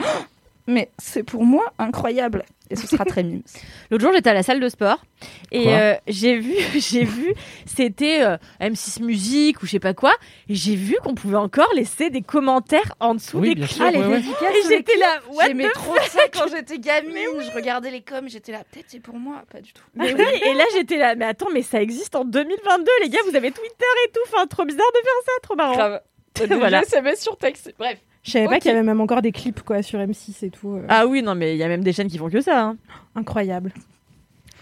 [0.67, 2.47] Mais c'est pour moi incroyable.
[2.71, 3.43] Et ce sera très mime.
[3.91, 5.03] L'autre jour, j'étais à la salle de sport
[5.51, 7.35] et euh, j'ai vu, j'ai vu,
[7.67, 10.13] c'était euh, M6 Musique ou je sais pas quoi,
[10.49, 13.71] et j'ai vu qu'on pouvait encore laisser des commentaires en dessous Oui, des clips.
[13.73, 14.19] sûr, ouais, ouais.
[14.21, 17.15] Et j'étais là, what J'aimais the trop ça quand j'étais gamine.
[17.41, 19.43] Je regardais les coms, j'étais là, peut-être c'est pour moi.
[19.51, 19.83] Pas du tout.
[19.95, 23.21] Mais oui, et là j'étais là, mais attends, mais ça existe en 2022, les gars,
[23.29, 25.75] vous avez Twitter et tout, enfin trop bizarre de faire ça, trop marrant.
[25.75, 26.01] Grave.
[26.49, 26.83] Des Voilà.
[26.83, 27.73] SMS sur texte.
[27.79, 27.99] Bref.
[28.29, 30.75] Je savais pas qu'il y avait même encore des clips quoi sur M6 et tout.
[30.75, 32.63] euh, Ah oui, non, mais il y a même des chaînes qui font que ça,
[32.63, 32.77] hein.
[33.15, 33.73] Incroyable.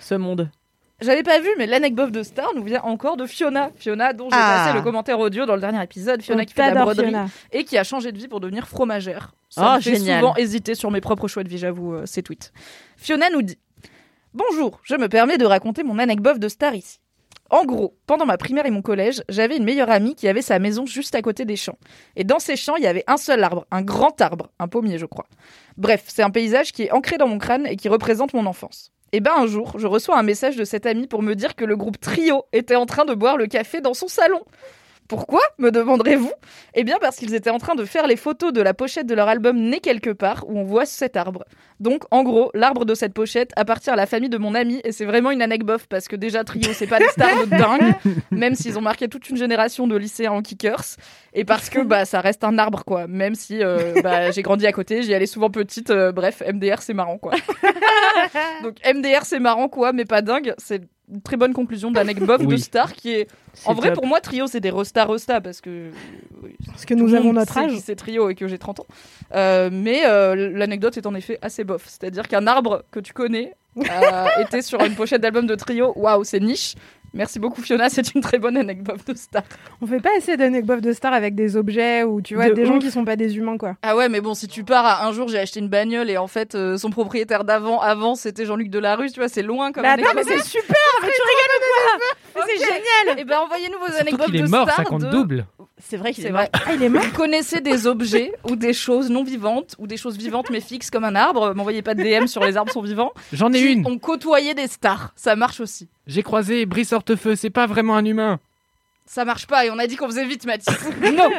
[0.01, 0.51] ce monde.
[1.01, 3.71] J'avais pas vu, mais l'anecdote de Star nous vient encore de Fiona.
[3.77, 4.63] Fiona, dont j'ai Ah.
[4.65, 6.23] passé le commentaire audio dans le dernier épisode.
[6.23, 7.27] Fiona On qui fait de la broderie Fiona.
[7.53, 9.35] et qui a changé de vie pour devenir fromagère.
[9.51, 10.21] Ça Oh, me fait génial.
[10.21, 12.53] souvent hésiter sur mes propres choix de vie, j'avoue, euh, ces tweets.
[12.97, 13.59] Fiona nous dit
[14.33, 16.99] Bonjour, je me permets de raconter mon anecdote de Star ici.
[17.51, 20.59] En gros, pendant ma primaire et mon collège, j'avais une meilleure amie qui avait sa
[20.59, 21.79] maison juste à côté des champs.
[22.17, 24.99] Et dans ces champs, il y avait un seul arbre, un grand arbre, un pommier,
[24.99, 25.27] je crois.
[25.77, 28.93] Bref, c'est un paysage qui est ancré dans mon crâne et qui représente mon enfance.
[29.13, 31.65] Et ben un jour, je reçois un message de cette amie pour me dire que
[31.65, 34.43] le groupe Trio était en train de boire le café dans son salon.
[35.09, 36.33] Pourquoi me demanderez-vous?
[36.75, 39.15] Eh bien parce qu'ils étaient en train de faire les photos de la pochette de
[39.15, 41.45] leur album Né quelque part où on voit cet arbre.
[41.81, 44.93] Donc en gros, l'arbre de cette pochette appartient à la famille de mon ami et
[44.93, 47.95] c'est vraiment une anecdote parce que déjà Trio c'est pas des stars de dingue,
[48.31, 50.97] même s'ils ont marqué toute une génération de lycéens en kickers
[51.35, 54.67] et parce que bah ça reste un arbre quoi, même si euh, bah, j'ai grandi
[54.67, 57.35] à côté, j'y allais souvent petite, euh, bref MDR c'est marrant quoi.
[58.63, 60.83] Donc MDR c'est marrant quoi, mais pas dingue, c'est
[61.25, 62.61] très bonne conclusion d'anecdote de Oui.
[62.61, 63.29] star qui est
[63.65, 65.91] en vrai, pour moi, trio, c'est des resta resta parce que.
[66.67, 67.73] Parce que nous avons notre âge.
[67.83, 68.87] C'est trio et que j'ai 30 ans.
[69.35, 71.85] Euh, mais euh, l'anecdote est en effet assez bof.
[71.87, 73.83] C'est-à-dire qu'un arbre que tu connais euh,
[74.41, 75.93] était sur une pochette d'album de trio.
[75.97, 76.75] Waouh, c'est niche.
[77.17, 77.89] Merci beaucoup, Fiona.
[77.97, 79.43] C'est une très bonne anecdote de star.
[79.81, 82.67] On fait pas assez d'anecdotes de stars avec des objets ou tu vois De des
[82.67, 83.75] gens qui sont pas des humains quoi.
[83.83, 86.19] Ah ouais, mais bon, si tu pars à un jour, j'ai acheté une bagnole et
[86.19, 89.11] en fait, euh, son propriétaire d'avant, avant, c'était Jean-Luc Delarue.
[89.11, 92.45] Tu vois, c'est loin comme Mais attends, mais c'est super, mais tu rigoles ou quoi
[92.47, 93.19] C'est génial.
[93.19, 95.47] Et ben, envoyez-nous vos anecdotes qu'il est de mort, ça compte de- double.
[95.79, 96.49] C'est vrai qu'il C'est est vrai.
[96.55, 99.99] Ah, il est mort Vous connaissez des objets ou des choses non vivantes ou des
[99.99, 101.55] choses vivantes mais fixes comme un arbre?
[101.55, 103.13] M'envoyez pas de DM sur les arbres sont vivants.
[103.33, 103.87] J'en ai une.
[103.87, 105.13] ont côtoyé des stars.
[105.17, 105.89] Ça marche aussi.
[106.07, 108.39] J'ai croisé Brice Hortefeux, c'est pas vraiment un humain.
[109.07, 110.69] Ça marche pas et on a dit qu'on faisait vite, Mathis.
[111.15, 111.31] non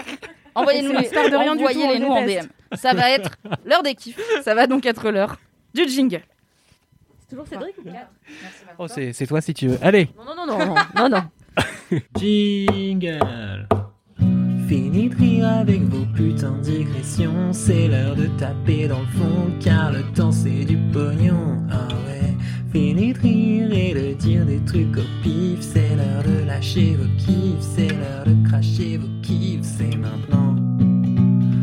[0.56, 2.26] Envoyez-nous les de rien du tout, envoyez-les on nous en.
[2.26, 2.48] DM.
[2.76, 4.20] Ça va être l'heure des kiffs.
[4.44, 5.38] Ça va donc être l'heure
[5.74, 6.24] du jingle.
[7.20, 7.76] C'est toujours Cédric
[8.80, 9.78] Oh, c'est c'est toi si tu veux.
[9.82, 10.10] Allez.
[10.18, 11.24] Non, non, non, non, non, non.
[12.18, 13.68] Jingle.
[14.68, 17.54] Fini de rire avec vos putains de digressions.
[17.54, 21.66] C'est l'heure de taper dans le fond, car le temps c'est du pognon.
[21.72, 22.07] Ah ouais.
[22.78, 25.62] Rire et de dire des trucs au pif.
[25.62, 27.60] C'est l'heure de lâcher vos kiffs.
[27.60, 29.64] C'est l'heure de cracher vos kiffs.
[29.64, 30.56] C'est maintenant.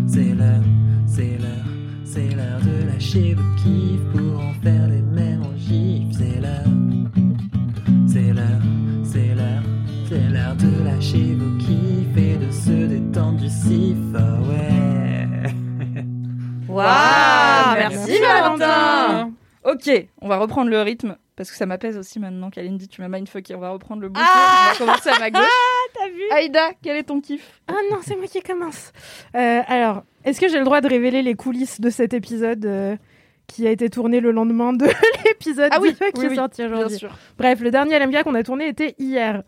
[0.09, 0.63] C'est l'heure,
[1.07, 1.69] c'est l'heure,
[2.05, 6.03] c'est l'heure de lâcher vos kiffs pour en faire des mères en gif.
[6.19, 6.67] C'est l'heure,
[8.09, 8.63] c'est l'heure,
[9.05, 9.63] c'est l'heure,
[10.09, 13.97] c'est l'heure de lâcher vos kiffs et de se détendre du cif.
[19.75, 22.51] Ok, on va reprendre le rythme parce que ça m'apaise aussi maintenant.
[22.51, 23.55] Kalindi, tu m'as mindfucké.
[23.55, 24.29] On va reprendre le bon tour.
[24.29, 25.43] On va commencer à ma gauche.
[25.95, 27.61] T'as vu Aïda, quel est ton kiff?
[27.69, 28.93] Ah non, c'est moi qui commence.
[29.35, 32.97] Euh, alors, est-ce que j'ai le droit de révéler les coulisses de cet épisode euh,
[33.47, 34.87] qui a été tourné le lendemain de
[35.25, 36.99] l'épisode Ah oui, 2 qui oui, est oui, sorti Bien aujourd'hui?
[36.99, 37.17] sûr.
[37.37, 39.43] Bref, le dernier LMK qu'on a tourné était hier.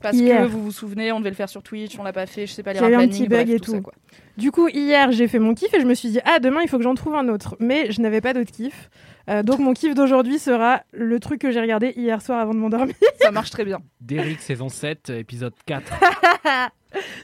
[0.00, 0.42] Parce Hier.
[0.42, 2.52] que vous vous souvenez, on devait le faire sur Twitch, on l'a pas fait, je
[2.52, 3.72] sais pas Il lire y a eu un petit bug bref, et tout.
[3.72, 3.92] ça, quoi.
[4.38, 6.68] Du coup, hier, j'ai fait mon kiff et je me suis dit, ah, demain, il
[6.68, 7.56] faut que j'en trouve un autre.
[7.60, 8.88] Mais je n'avais pas d'autre kiff.
[9.28, 12.58] Euh, donc, mon kiff d'aujourd'hui sera le truc que j'ai regardé hier soir avant de
[12.58, 12.94] m'endormir.
[13.20, 13.78] Ça marche très bien.
[14.00, 15.92] Derrick, saison 7, épisode 4.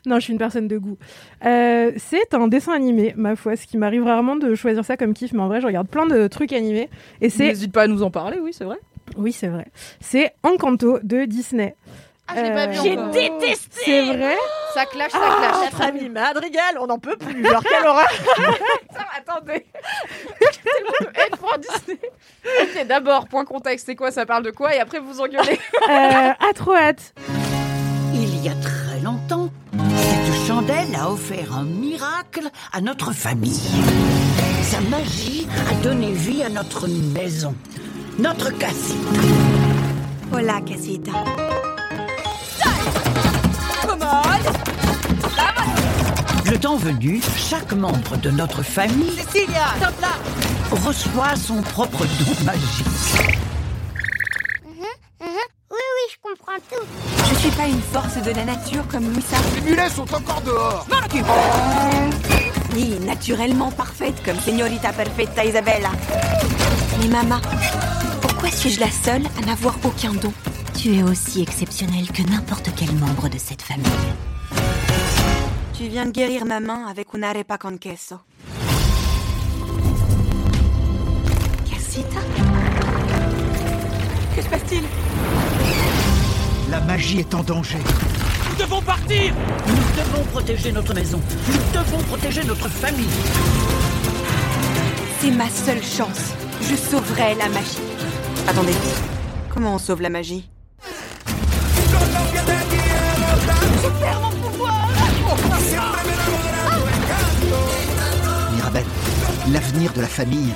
[0.07, 0.99] non, je suis une personne de goût.
[1.45, 5.15] Euh, c'est un dessin animé, ma foi, ce qui m'arrive rarement de choisir ça comme
[5.15, 6.89] kiff, mais en vrai, je regarde plein de trucs animés.
[7.21, 7.49] Et c'est.
[7.49, 8.79] N'hésite pas à nous en parler, oui, c'est vrai.
[9.17, 9.67] Oui, c'est vrai.
[10.01, 11.75] C'est Encanto de Disney.
[12.35, 13.11] Ah, je l'ai pas vu Euh, encore.
[13.13, 14.37] détesté C'est vrai
[14.75, 15.65] Ça clash, ça Ah, clash.
[15.73, 17.45] Notre ami Madrigal, on n'en peut plus.
[17.47, 18.09] Genre, quelle horreur
[18.95, 19.67] Ça, attendez.
[20.41, 22.01] J'ai tellement de haine pour Disney.
[22.63, 25.59] Ok, d'abord, point contexte, c'est quoi Ça parle de quoi Et après, vous engueulez.
[25.89, 27.15] euh, Ah, trop hâte
[28.15, 29.51] Il y a très longtemps,
[29.97, 33.61] cette chandelle a offert un miracle à notre famille.
[34.63, 37.55] Sa magie a donné vie à notre maison,
[38.19, 39.11] notre casita.
[40.33, 41.11] Hola, casita.
[46.45, 50.09] Le temps venu, chaque membre de notre famille Cecilia, top là
[50.71, 52.87] reçoit son propre don magique.
[55.21, 55.29] Oui,
[55.71, 56.85] oui, je comprends tout.
[57.31, 59.37] Je suis pas une force de la nature comme Moussa.
[59.55, 60.87] Les mulets sont encore dehors
[62.75, 65.91] Ni naturellement parfaite comme Señorita Perfetta Isabella.
[67.01, 67.41] Mais maman,
[68.21, 70.33] pourquoi suis-je la seule à n'avoir aucun don?
[70.77, 73.87] Tu es aussi exceptionnel que n'importe quel membre de cette famille.
[75.75, 78.21] Tu viens de guérir ma main avec un arepa con queso.
[81.71, 82.21] Casita?
[84.35, 84.83] Que se passe-t-il?
[86.71, 87.79] La magie est en danger.
[88.51, 89.33] Nous devons partir
[89.67, 91.21] Nous devons protéger notre maison.
[91.49, 93.07] Nous devons protéger notre famille.
[95.21, 96.33] C'est ma seule chance.
[96.63, 97.79] Je sauverai la magie.
[98.49, 98.75] Attendez,
[99.55, 100.49] comment on sauve la magie?
[104.21, 104.89] Mon pouvoir
[108.55, 108.85] Mirabelle,
[109.51, 110.53] l'avenir de la famille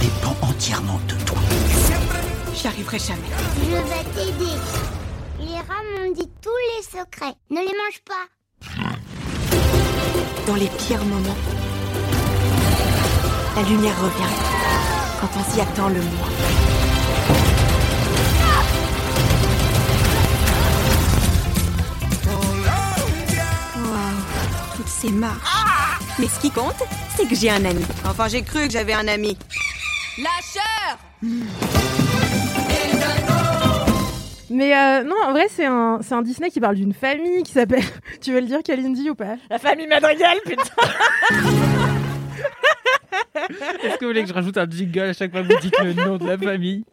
[0.00, 1.38] dépend entièrement de toi.
[2.54, 3.20] J'y arriverai jamais.
[3.60, 4.56] Je vais t'aider.
[5.40, 7.34] Les rats m'ont dit tous les secrets.
[7.50, 8.26] Ne les mange pas.
[10.46, 11.36] Dans les pires moments,
[13.56, 14.34] la lumière revient.
[15.20, 16.71] Quand on s'y attend le moins.
[25.02, 26.16] Waouh, toutes ces marches.
[26.18, 26.82] Mais ce qui compte,
[27.16, 27.84] c'est que j'ai un ami.
[28.04, 29.36] Enfin, j'ai cru que j'avais un ami.
[30.18, 30.98] Lâcheur
[34.50, 37.52] Mais euh, non, en vrai, c'est un, c'est un Disney qui parle d'une famille qui
[37.52, 37.84] s'appelle.
[38.20, 39.36] tu veux le dire, Kalindi, ou pas?
[39.50, 40.62] La famille Madrigal, putain
[43.82, 45.78] Est-ce que vous voulez que je rajoute un jingle à chaque fois que vous dites
[45.80, 46.84] le nom de la famille?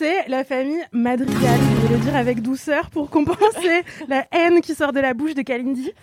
[0.00, 1.60] C'est la famille Madrigal.
[1.82, 5.34] Je vais le dire avec douceur pour compenser la haine qui sort de la bouche
[5.34, 5.92] de Kalindi.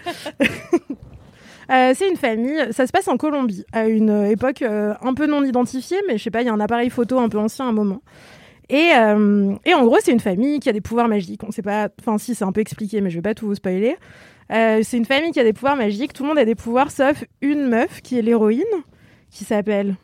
[1.69, 5.13] Euh, c'est une famille, ça se passe en Colombie, à une euh, époque euh, un
[5.13, 7.37] peu non identifiée, mais je sais pas, il y a un appareil photo un peu
[7.37, 8.01] ancien à un moment.
[8.69, 11.43] Et, euh, et en gros, c'est une famille qui a des pouvoirs magiques.
[11.43, 13.55] On sait pas, enfin si, c'est un peu expliqué, mais je vais pas tout vous
[13.55, 13.97] spoiler.
[14.49, 16.13] C'est une famille qui a des pouvoirs magiques.
[16.13, 18.63] Tout le monde a des pouvoirs, sauf une meuf qui est l'héroïne,
[19.29, 19.97] qui s'appelle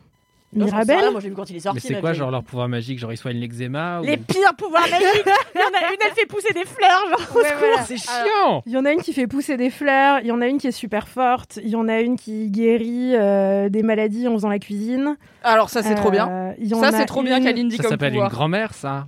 [0.54, 0.98] Mirabelle.
[0.98, 1.80] rien, Moi, j'ai vu quand il est sorti.
[1.88, 4.04] Mais c'est quoi, genre leur pouvoir magique Genre ils soignent l'eczéma ou...
[4.04, 5.00] Les pires pouvoirs magiques
[5.54, 7.20] Il y en a une, elle fait pousser des fleurs, genre.
[7.34, 7.58] au Ouais, secours.
[7.68, 7.82] voilà.
[7.84, 10.40] C'est chiant Il y en a une qui fait pousser des fleurs, il y en
[10.40, 13.82] a une qui est super forte, il y en a une qui guérit euh, des
[13.82, 15.16] maladies en faisant la cuisine.
[15.42, 16.28] Alors, ça, c'est trop bien.
[16.28, 19.06] Euh, Ça, c'est trop bien une- Kalindi Ça comme s'appelle une grand-mère, ça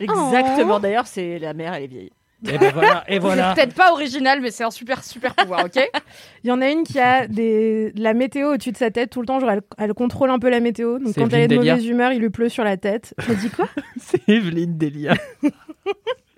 [0.00, 0.76] Exactement.
[0.76, 0.80] Oh.
[0.80, 2.10] D'ailleurs, c'est la mère, elle est vieille.
[2.46, 3.54] Et ben voilà, et voilà.
[3.54, 5.80] C'est peut-être pas original, mais c'est un super, super pouvoir, ok
[6.44, 7.92] Il y en a une qui a des...
[7.92, 10.38] de la météo au-dessus de sa tête tout le temps, genre elle, elle contrôle un
[10.38, 10.98] peu la météo.
[10.98, 11.74] Donc C'est quand elle est de Delia.
[11.74, 13.14] mauvaise humeur, il lui pleut sur la tête.
[13.26, 15.14] Je dis quoi C'est Evelyne Delia.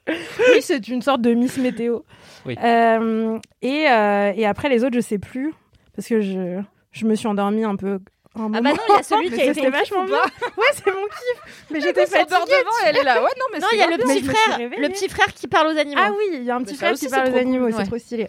[0.09, 2.01] Oui, c'est une sorte de Miss Météo.
[2.45, 2.57] Oui.
[2.63, 5.53] Euh, et, euh, et après les autres, je sais plus
[5.97, 6.61] parce que je,
[6.93, 7.99] je me suis endormie un peu.
[8.39, 10.17] Un Ah bah non, il y a celui qui a été vachement bien.
[10.19, 11.65] pas Ouais, c'est mon kiff.
[11.71, 12.57] Mais j'étais s'endort fatiguée.
[12.61, 13.23] devant et elle est là.
[13.23, 15.69] Ouais, non, mais Non, il y a le petit frère, le petit frère qui parle
[15.75, 16.01] aux animaux.
[16.05, 17.99] Ah oui, il y a un petit ça frère qui parle aux animaux, c'est trop
[17.99, 18.29] stylé.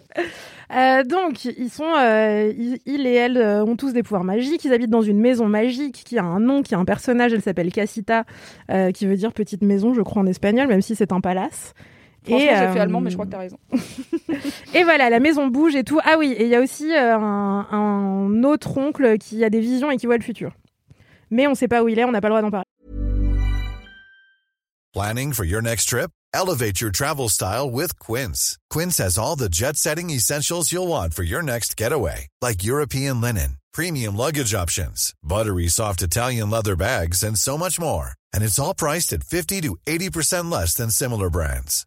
[0.74, 4.64] Euh, donc, ils sont, euh, ils- il et elle euh, ont tous des pouvoirs magiques.
[4.66, 7.32] Ils habitent dans une maison magique qui a un nom, qui a un personnage.
[7.32, 8.24] Elle s'appelle Casita,
[8.94, 11.72] qui veut dire petite maison, je crois en espagnol, même si c'est un palace.
[12.24, 13.58] Franchement, Et, j'ai euh, fait allemand, mais je crois que t'as raison.
[14.74, 16.00] Et voilà, la maison bouge et tout.
[16.04, 19.60] Ah oui, et il y a aussi euh, un, un autre oncle qui a des
[19.60, 20.52] visions et qui voit le futur.
[21.30, 22.64] Mais on sait pas où il est, on n'a pas le droit d'en parler.
[24.92, 26.10] Planning for your next trip?
[26.34, 28.58] Elevate your travel style with Quince.
[28.70, 33.20] Quince has all the jet setting essentials you'll want for your next getaway, like European
[33.20, 38.12] linen, premium luggage options, buttery soft Italian leather bags, and so much more.
[38.32, 41.86] And it's all priced at 50 to 80% less than similar brands.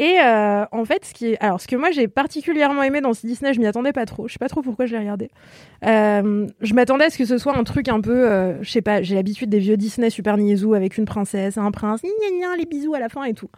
[0.00, 1.38] Et euh, en fait, ce qui est...
[1.40, 4.26] alors ce que moi j'ai particulièrement aimé dans ce Disney, je m'y attendais pas trop.
[4.28, 5.30] Je sais pas trop pourquoi je l'ai regardé.
[5.84, 8.80] Euh, je m'attendais à ce que ce soit un truc un peu, euh, je sais
[8.80, 12.64] pas, j'ai l'habitude des vieux Disney super niaisou avec une princesse, un prince, gna les
[12.64, 13.50] bisous à la fin et tout.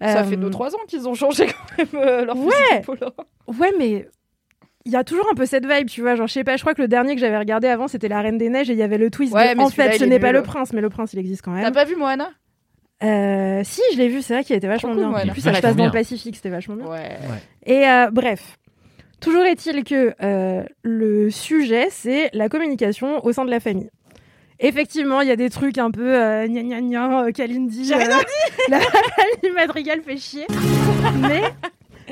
[0.00, 2.82] Ça fait 2-3 ans qu'ils ont changé quand même leur Ouais.
[3.58, 4.06] Ouais, mais
[4.84, 6.14] il y a toujours un peu cette vibe, tu vois.
[6.14, 8.20] Genre, je sais pas, je crois que le dernier que j'avais regardé avant, c'était La
[8.20, 9.32] Reine des Neiges et il y avait le twist.
[9.32, 11.42] Ouais, de, en fait, ce est n'est pas le prince, mais le prince, il existe
[11.42, 11.72] quand T'as même.
[11.72, 12.30] pas vu Moana?
[13.02, 15.08] Euh, si, je l'ai vu, c'est vrai qu'il était vachement cool, bien.
[15.10, 15.90] En plus, ça se passe dans le.
[15.90, 16.86] Pacifique, c'était vachement bien.
[16.86, 17.18] Ouais.
[17.66, 18.58] Et euh, bref,
[19.20, 23.90] toujours est-il que euh, le sujet, c'est la communication au sein de la famille.
[24.60, 26.12] Effectivement, il y a des trucs un peu
[26.46, 27.84] gna gna gna, Kalindi.
[27.84, 28.22] J'ai rien euh,
[28.68, 30.46] La famille Madrigal fait chier.
[31.20, 31.42] Mais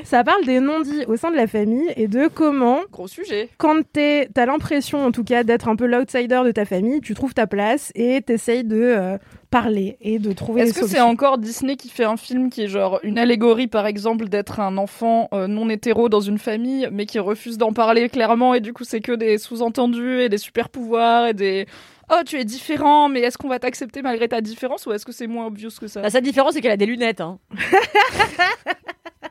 [0.03, 3.49] ça parle des non-dits au sein de la famille et de comment, Gros sujet.
[3.57, 7.13] quand t'es- t'as l'impression en tout cas d'être un peu l'outsider de ta famille, tu
[7.13, 9.17] trouves ta place et t'essayes de euh,
[9.49, 12.67] parler et de trouver Est-ce que c'est encore Disney qui fait un film qui est
[12.67, 17.05] genre une allégorie, par exemple, d'être un enfant euh, non hétéro dans une famille, mais
[17.05, 20.69] qui refuse d'en parler clairement, et du coup c'est que des sous-entendus et des super
[20.69, 21.65] pouvoirs et des
[22.13, 25.11] oh tu es différent, mais est-ce qu'on va t'accepter malgré ta différence ou est-ce que
[25.13, 26.01] c'est moins obvious que ça?
[26.01, 27.21] La seule différence, c'est qu'elle a des lunettes.
[27.21, 27.39] Hein.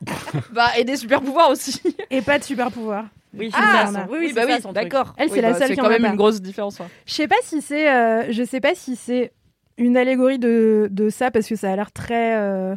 [0.53, 1.81] Bah et des super pouvoirs aussi.
[2.11, 3.05] Et pas de super pouvoir.
[3.37, 4.07] Oui, Ah, c'est ça.
[4.07, 5.15] son- Oui, oui, bah ça, oui, d'accord.
[5.17, 6.79] Elle, Oui, c'est la bah, seule qui quand en a même une grosse différence.
[6.81, 6.87] ouais.
[7.07, 9.33] Je sais pas si c'est, euh, je sais pas si c'est
[9.79, 12.75] une allégorie de, de ça parce que ça a l'air très euh,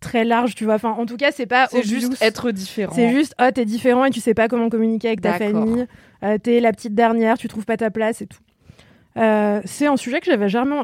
[0.00, 0.74] très large, tu vois.
[0.74, 2.92] Enfin, en tout cas, c'est pas C'est juste être différent.
[2.94, 5.86] C'est juste, oh, t'es différent et tu sais pas comment communiquer avec ta famille.
[6.24, 8.38] Euh, t'es la petite dernière, tu trouves pas ta place et tout.
[9.16, 10.74] Euh, c'est un sujet que j'avais jamais.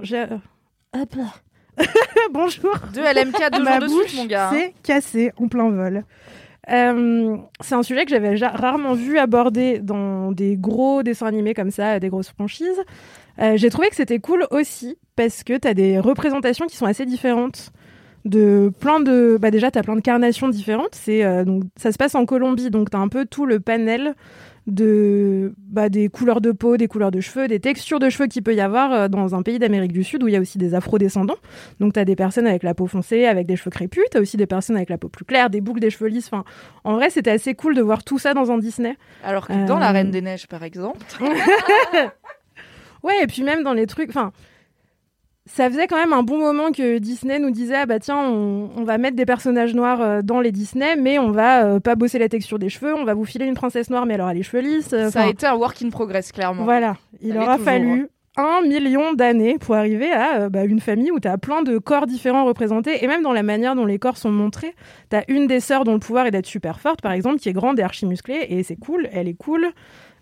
[2.33, 2.75] Bonjour.
[2.95, 4.49] Deux LMK, deux Ma jours de bouche suite, mon gars.
[4.49, 4.53] hein.
[4.55, 6.05] s'est cassée en plein vol.
[6.71, 11.55] Euh, c'est un sujet que j'avais ja- rarement vu abordé dans des gros dessins animés
[11.55, 12.81] comme ça, des grosses franchises.
[13.41, 17.07] Euh, J'ai trouvé que c'était cool aussi parce que t'as des représentations qui sont assez
[17.07, 17.71] différentes
[18.27, 21.97] de plein de bah déjà t'as plein de carnations différentes c'est euh, donc ça se
[21.97, 24.15] passe en Colombie donc t'as un peu tout le panel
[24.67, 28.43] de bah, des couleurs de peau des couleurs de cheveux des textures de cheveux qu'il
[28.43, 30.59] peut y avoir euh, dans un pays d'Amérique du Sud où il y a aussi
[30.59, 31.37] des afro-descendants.
[31.81, 34.47] Donc t'as des personnes avec la peau foncée avec des cheveux crépus t'as aussi des
[34.47, 36.27] personnes avec la peau plus claire des boucles des cheveux lisses.
[36.33, 36.45] Enfin
[36.85, 38.97] en vrai c'était assez cool de voir tout ça dans un Disney.
[39.25, 40.99] Alors que dans Euh, La Reine des Neiges, par exemple,
[43.03, 44.31] Ouais, et puis même dans les trucs, enfin,
[45.53, 48.71] ça faisait quand même un bon moment que Disney nous disait ah bah tiens, on,
[48.77, 51.97] on va mettre des personnages noirs euh, dans les Disney, mais on va euh, pas
[51.97, 54.37] bosser la texture des cheveux, on va vous filer une princesse noire, mais alors elle
[54.37, 54.93] a les cheveux lisses.
[54.93, 56.65] euh, ça a été un work in progress, clairement.
[56.65, 58.09] Voilà, il Ça aura fallu toujours.
[58.37, 61.79] un million d'années pour arriver à euh, bah, une famille où tu as plein de
[61.79, 64.75] corps différents représentés, et même dans la manière dont les corps sont montrés,
[65.11, 67.49] tu as une des sœurs dont le pouvoir est d'être super forte, par exemple, qui
[67.49, 69.67] est grande et archi musclée, et c'est cool, elle est cool.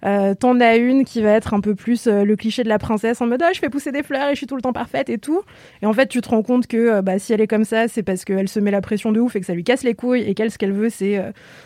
[0.05, 2.79] Euh, T'en as une qui va être un peu plus euh, le cliché de la
[2.79, 4.73] princesse en mode oh, je fais pousser des fleurs et je suis tout le temps
[4.73, 5.43] parfaite et tout.
[5.83, 7.89] Et en fait, tu te rends compte que euh, bah, si elle est comme ça,
[7.89, 9.95] c'est parce qu'elle se met la pression de ouf et que ça lui casse les
[9.95, 11.23] couilles et qu'elle, ce qu'elle veut, c'est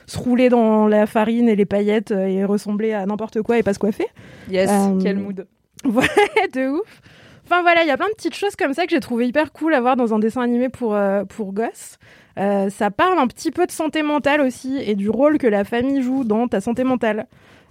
[0.07, 3.75] se rouler dans la farine et les paillettes et ressembler à n'importe quoi et pas
[3.75, 4.07] se coiffer.
[4.51, 4.71] Yes,
[5.03, 5.47] quel mood.
[5.85, 6.07] Ouais,
[6.55, 7.01] de ouf.
[7.45, 9.53] Enfin voilà, il y a plein de petites choses comme ça que j'ai trouvé hyper
[9.53, 10.97] cool à voir dans un dessin animé pour,
[11.29, 11.99] pour gosses.
[12.37, 16.03] Ça parle un petit peu de santé mentale aussi et du rôle que la famille
[16.03, 17.27] joue dans ta santé mentale.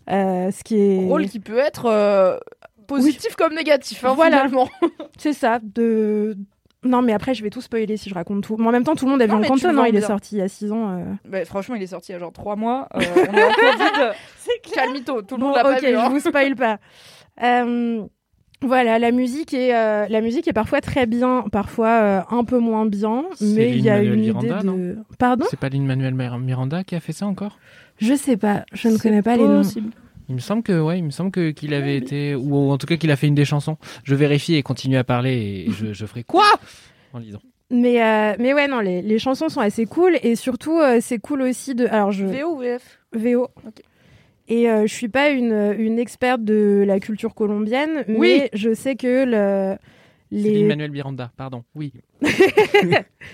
[0.10, 2.38] Euh, ce qui est Rôle qui peut être euh,
[2.88, 4.38] positif comme négatif, hein, Voilà.
[4.38, 4.68] finalement.
[5.18, 6.36] c'est ça de
[6.84, 8.96] non mais après je vais tout spoiler si je raconte tout mais en même temps
[8.96, 10.72] tout le monde a vu Encanto non vends il est sorti il y a 6
[10.72, 11.04] ans euh.
[11.30, 12.88] Bah, franchement, il est sorti il y a genre 3 mois.
[12.96, 14.12] Euh, on est en Covid.
[14.38, 15.96] C'est Calmito, tout le Bon, monde l'a ok pas vu.
[15.96, 16.06] hein.
[16.08, 16.80] je vous spoil pas
[17.44, 18.04] Euh,
[18.64, 22.60] voilà la musique est euh, la musique est parfois très bien parfois euh, un peu
[22.60, 25.46] moins bien mais il y a une Miranda, idée de pardon?
[25.50, 27.58] C'est pas Lin-Manuel Mir- Miranda qui a fait ça encore?
[28.02, 29.62] Je sais pas, je ne connais pas les noms.
[30.28, 32.88] Il me semble que ouais, il me semble que qu'il avait été ou en tout
[32.88, 33.78] cas qu'il a fait une des chansons.
[34.04, 36.45] Je vérifie et continue à parler et je, je ferai quoi?
[37.14, 37.41] En lisant.
[37.70, 41.20] Mais, euh, mais ouais, non, les, les chansons sont assez cool et surtout, euh, c'est
[41.20, 41.86] cool aussi de.
[41.88, 42.26] Alors, je.
[42.26, 43.47] VO ou VF VO.
[44.47, 48.39] Et euh, je suis pas une, une experte de la culture colombienne, Oui.
[48.41, 49.78] mais je sais que le,
[50.32, 50.66] les...
[50.66, 51.64] Manuel Miranda, pardon.
[51.76, 51.93] Oui.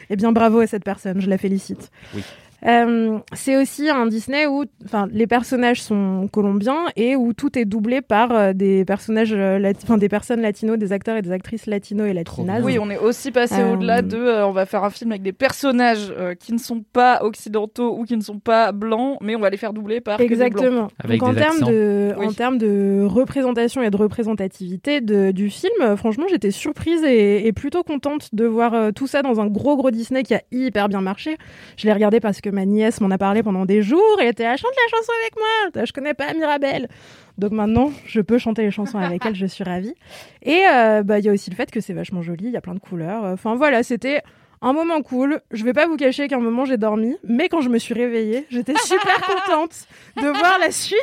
[0.09, 1.91] eh bien, bravo à cette personne, je la félicite.
[2.15, 2.23] Oui.
[2.65, 7.65] Euh, c'est aussi un Disney où enfin, les personnages sont colombiens et où tout est
[7.65, 11.67] doublé par euh, des personnages, euh, enfin, des personnes latinos, des acteurs et des actrices
[11.67, 12.61] latinos et latinas.
[12.61, 14.17] Oui, on est aussi passé Euh, au-delà de.
[14.17, 17.95] euh, on va faire un film avec des personnages euh, qui ne sont pas occidentaux
[17.97, 20.17] ou qui ne sont pas blancs, mais on va les faire doubler par.
[20.17, 20.47] que des blancs.
[20.47, 20.87] Exactement.
[21.03, 22.25] Avec Donc en termes de, Oui.
[22.25, 27.53] en termes de représentation et de représentativité de- du film, franchement, j'étais surprise et, et
[27.53, 30.89] plutôt contente de voir euh, tout ça dans un gros gros Disney qui a hyper
[30.89, 31.37] bien marché.
[31.77, 34.29] Je l'ai regardé parce que ma nièce m'en a parlé pendant des jours et elle
[34.29, 35.85] était à chante la chanson avec moi.
[35.85, 36.87] Je connais pas Mirabelle.
[37.37, 39.93] Donc maintenant, je peux chanter les chansons avec elle, je suis ravie.
[40.41, 42.57] Et euh, bah, il y a aussi le fait que c'est vachement joli, il y
[42.57, 43.25] a plein de couleurs.
[43.25, 44.23] Enfin voilà, c'était
[44.61, 45.41] un moment cool.
[45.51, 47.93] Je vais pas vous cacher qu'à un moment j'ai dormi, mais quand je me suis
[47.93, 49.71] réveillée, j'étais super contente
[50.17, 50.97] de voir la suite.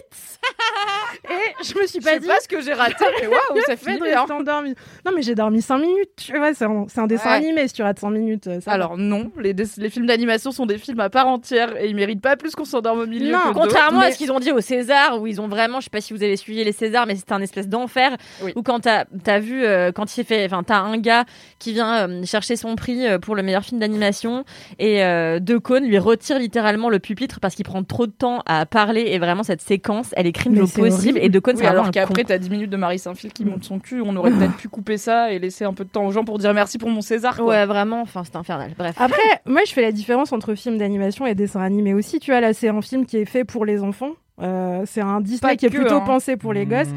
[1.31, 2.27] Et je me suis Je pas sais dit.
[2.27, 4.75] pas ce que j'ai raté, mais waouh, ça le fait finit de endormie.
[5.07, 6.11] Non, mais j'ai dormi 5 minutes.
[6.17, 7.37] Tu vois, c'est un, dessin Ouais.
[7.37, 7.67] animé.
[7.69, 8.73] Si tu rates 5 minutes, euh, ça.
[8.73, 9.55] Alors non, les,
[9.89, 13.01] films d'animation sont des films à part entière et ils méritent pas plus qu'on s'endorme
[13.01, 13.33] au milieu.
[13.33, 15.85] Non, que contrairement à ce qu'ils ont dit au César, où ils ont vraiment, je
[15.85, 18.17] sais pas si vous avez suivi les Césars, mais c'était un espèce d'enfer.
[18.57, 21.25] Où quand t'as as vu, euh, quand il fait, enfin, t'as un gars
[21.59, 24.45] qui vient euh, chercher son prix euh, pour le meilleur film d'animation
[24.79, 28.43] et euh, De Caunes lui retire littéralement le pupitre parce qu'il prend trop de temps
[28.47, 31.19] à parler et vraiment cette séquence, elle est Mais au possible horrible.
[31.23, 33.65] et De Caunes, Oui, c'est alors qu'après, t'as 10 minutes de Marie Saint-Phil qui monte
[33.65, 34.03] son cul.
[34.05, 36.39] On aurait peut-être pu couper ça et laisser un peu de temps aux gens pour
[36.39, 37.37] dire merci pour mon César.
[37.37, 37.47] quoi.
[37.47, 38.73] Ouais, vraiment, enfin, c'est infernal.
[38.77, 38.97] Bref.
[38.99, 42.19] Après, moi, je fais la différence entre film d'animation et dessin animé aussi.
[42.19, 44.13] Tu vois, là, c'est un film qui est fait pour les enfants.
[44.43, 46.01] Euh, c'est un Disney Pas qui est plutôt hein.
[46.01, 46.89] pensé pour les gosses.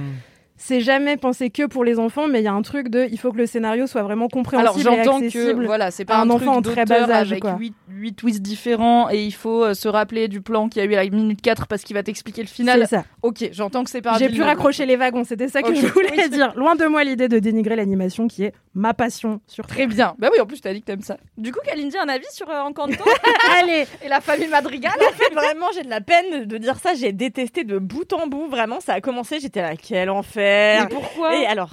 [0.58, 3.20] C'est jamais pensé que pour les enfants, mais il y a un truc de, il
[3.20, 6.34] faut que le scénario soit vraiment compréhensible Alors j'entends que voilà, c'est pas un un,
[6.34, 7.58] enfant en truc très d'auteur bas âge, avec quoi.
[7.60, 10.89] 8, 8 twists différents et il faut euh, se rappeler du plan qu'il y a
[10.89, 12.82] eu à la minute 4 parce qu'il va t'expliquer le final.
[12.82, 13.05] C'est ça.
[13.22, 15.86] Ok, j'entends que c'est pas un J'ai pu raccrocher les wagons, c'était ça que je
[15.88, 16.30] voulais oui.
[16.30, 16.53] dire.
[16.55, 20.16] Loin de moi l'idée de dénigrer l'animation qui est ma passion sur Très bien.
[20.18, 21.18] Bah oui, en plus t'as dit que t'aimes ça.
[21.38, 23.03] Du coup, Kalindi, un avis sur euh, Encanto
[23.60, 26.93] Allez et la famille Madrigal En fait, vraiment, j'ai de la peine de dire ça.
[26.95, 28.47] J'ai détesté de bout en bout.
[28.47, 29.39] Vraiment, ça a commencé.
[29.39, 30.47] J'étais là, quel enfer.
[30.82, 31.72] Mais pourquoi Et alors,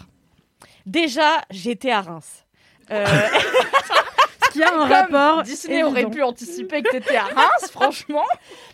[0.87, 2.45] déjà, j'étais à Reims.
[2.91, 3.05] Euh,
[4.53, 5.43] qui a un Comme rapport.
[5.43, 8.25] Disney aurait pu anticiper que t'étais à Reims, franchement.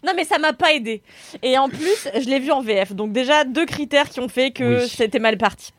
[0.05, 1.03] non, mais ça m'a pas aidé.
[1.43, 2.93] Et en plus, je l'ai vu en VF.
[2.93, 4.89] Donc déjà, deux critères qui ont fait que Oui.
[4.89, 5.73] c'était mal parti.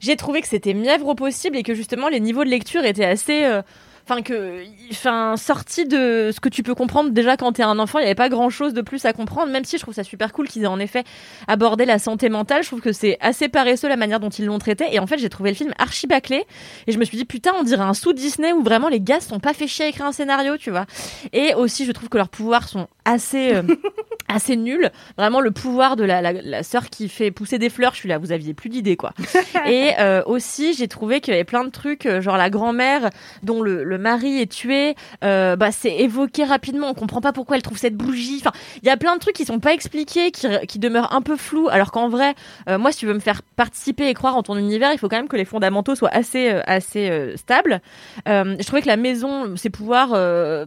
[0.00, 3.04] J'ai trouvé que c'était mièvre au possible et que justement, les niveaux de lecture étaient
[3.06, 3.44] assez...
[3.44, 3.62] euh,
[4.08, 7.98] Enfin, que, enfin, sorti de ce que tu peux comprendre déjà quand t'es un enfant,
[7.98, 10.04] il n'y avait pas grand chose de plus à comprendre, même si je trouve ça
[10.04, 11.02] super cool qu'ils aient en effet
[11.48, 12.62] abordé la santé mentale.
[12.62, 14.86] Je trouve que c'est assez paresseux la manière dont ils l'ont traité.
[14.92, 16.44] Et en fait, j'ai trouvé le film archi bâclé.
[16.86, 19.18] Et je me suis dit, putain, on dirait un sous Disney où vraiment les gars
[19.18, 20.86] sont pas fait chier à écrire un scénario, tu vois.
[21.32, 23.62] Et aussi, je trouve que leurs pouvoirs sont assez, euh,
[24.28, 24.90] assez nuls.
[25.18, 28.08] Vraiment, le pouvoir de la, la, la sœur qui fait pousser des fleurs, je suis
[28.08, 29.12] là, vous aviez plus d'idées, quoi.
[29.66, 33.10] Et euh, aussi, j'ai trouvé qu'il y avait plein de trucs, euh, genre la grand-mère
[33.42, 34.94] dont le, le mari est tué,
[35.24, 36.90] euh, bah, c'est évoqué rapidement.
[36.90, 38.38] On comprend pas pourquoi elle trouve cette bougie.
[38.40, 41.22] Enfin, il y a plein de trucs qui sont pas expliqués, qui, qui demeurent un
[41.22, 41.68] peu flous.
[41.70, 42.34] Alors qu'en vrai,
[42.68, 45.08] euh, moi, si tu veux me faire participer et croire en ton univers, il faut
[45.08, 47.80] quand même que les fondamentaux soient assez, euh, assez stables.
[48.26, 50.10] Je trouvais que la maison, ses pouvoirs,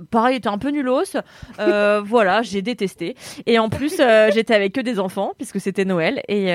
[0.09, 1.15] pareil, étaient un peu nulos.
[2.09, 3.15] Voilà, j'ai détesté.
[3.45, 4.01] Et en plus,
[4.34, 6.49] j'étais avec que des enfants puisque c'était Noël et,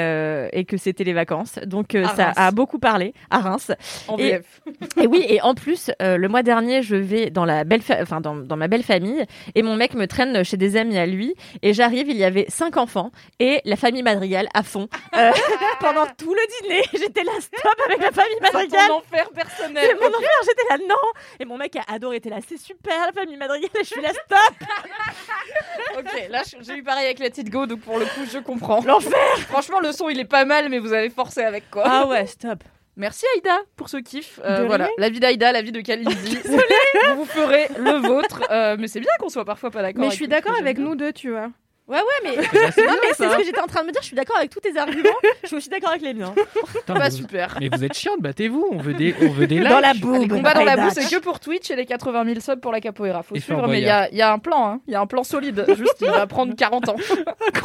[0.53, 1.59] et que c'était les vacances.
[1.67, 3.71] Donc ça a beaucoup parlé à Reims.
[4.09, 4.61] En Et- VF.
[5.01, 8.35] Et oui, et en plus, le mois dernier, je vais dans la belle, enfin dans,
[8.35, 11.73] dans ma belle famille, et mon mec me traîne chez des amis à lui, et
[11.73, 13.11] j'arrive, il y avait cinq enfants
[13.41, 15.31] et la famille Madrigal à fond Euh,
[15.81, 16.83] pendant tout le dîner.
[16.93, 18.89] J'étais là stop avec la famille C'est Madrigal.
[18.89, 19.85] ton enfer personnel.
[19.89, 21.11] C'est mon enfer, j'étais là non.
[21.41, 23.71] Et mon mec a adoré, était là, c'est super la famille Madrigal.
[23.75, 24.69] Et je suis là stop.
[25.99, 28.81] Ok, là j'ai eu pareil avec Let It Go, donc pour le coup je comprends.
[28.85, 29.13] L'enfer.
[29.49, 31.85] Franchement, le son il est pas mal, mais vous avez forcé avec quoi.
[31.87, 32.65] Ah ouais, stop.
[32.97, 34.39] Merci Aïda pour ce kiff.
[34.45, 36.39] Euh, voilà, la vie d'Aïda, la vie de Kalindi.
[36.45, 38.43] vous vous ferez le vôtre.
[38.51, 40.05] Euh, mais c'est bien qu'on soit parfois pas d'accord.
[40.05, 41.51] Mais je suis d'accord avec nous deux, tu vois.
[41.87, 42.43] Ouais, ouais, mais, bah,
[42.79, 44.01] non, mais c'est ce que j'étais en train de me dire.
[44.01, 45.11] Je suis d'accord avec tous tes arguments.
[45.43, 46.33] Je suis aussi d'accord avec les miens.
[46.35, 47.59] Putain, Bah, mais vous- super.
[47.61, 48.67] Mais vous êtes chiante, battez-vous.
[48.73, 49.69] On veut des, on veut des likes.
[49.69, 50.23] Dans la boue.
[50.23, 52.73] Les combats dans la boue, c'est que pour Twitch et les 80 000 subs pour
[52.73, 53.23] la capoeira.
[53.23, 54.81] Faut Et suivre, mais il y a, il y a un plan, hein.
[54.87, 55.65] il y a un plan solide.
[55.77, 56.97] Juste, il va prendre 40 ans.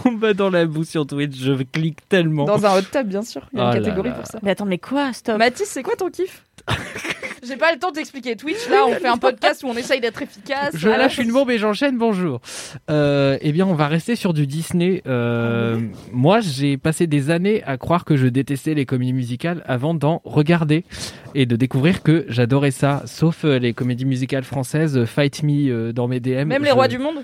[0.03, 2.43] Combat dans la boue sur Twitch, je clique tellement.
[2.43, 3.47] Dans un hot tub, bien sûr.
[3.53, 4.15] Il y a Oh une là catégorie là.
[4.15, 4.39] pour ça.
[4.43, 5.37] Mais attends, mais quoi, stop?
[5.37, 6.43] Mathis, c'est quoi ton kiff?
[7.43, 8.67] J'ai pas le temps d'expliquer Twitch.
[8.69, 10.71] Là, on fait un podcast où on essaye d'être efficace.
[10.73, 12.41] Je lâche une bombe et j'enchaîne, bonjour.
[12.89, 15.01] Euh, eh bien, on va rester sur du Disney.
[15.07, 15.79] Euh,
[16.11, 20.21] moi, j'ai passé des années à croire que je détestais les comédies musicales avant d'en
[20.23, 20.83] regarder
[21.35, 23.03] et de découvrir que j'adorais ça.
[23.05, 26.45] Sauf euh, les comédies musicales françaises, Fight Me euh, dans mes DM.
[26.45, 27.23] Même les rois du monde?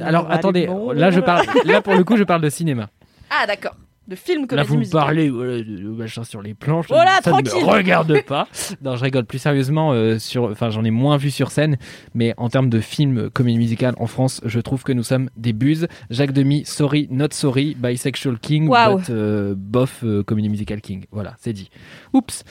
[0.00, 2.88] Alors, attendez, là, je parle, là, pour le coup, je parle de cinéma.
[3.30, 3.74] Ah, d'accord.
[4.08, 6.86] De films Là, comédie vous me parlez voilà, de, machin sur les planches.
[6.88, 7.64] Voilà, ça ne tranquille.
[7.66, 8.48] me regarde pas.
[8.82, 9.92] non, je rigole plus sérieusement.
[9.92, 11.76] euh, sur, enfin, j'en ai moins vu sur scène,
[12.14, 15.52] mais en termes de films comédie musicale en France, je trouve que nous sommes des
[15.52, 15.88] buses.
[16.10, 18.98] Jacques Demy, sorry, not sorry, bisexual king, Waouh.
[18.98, 21.06] but euh, bof euh, comédie musicale king.
[21.10, 21.70] Voilà, c'est dit.
[22.12, 22.44] Oups.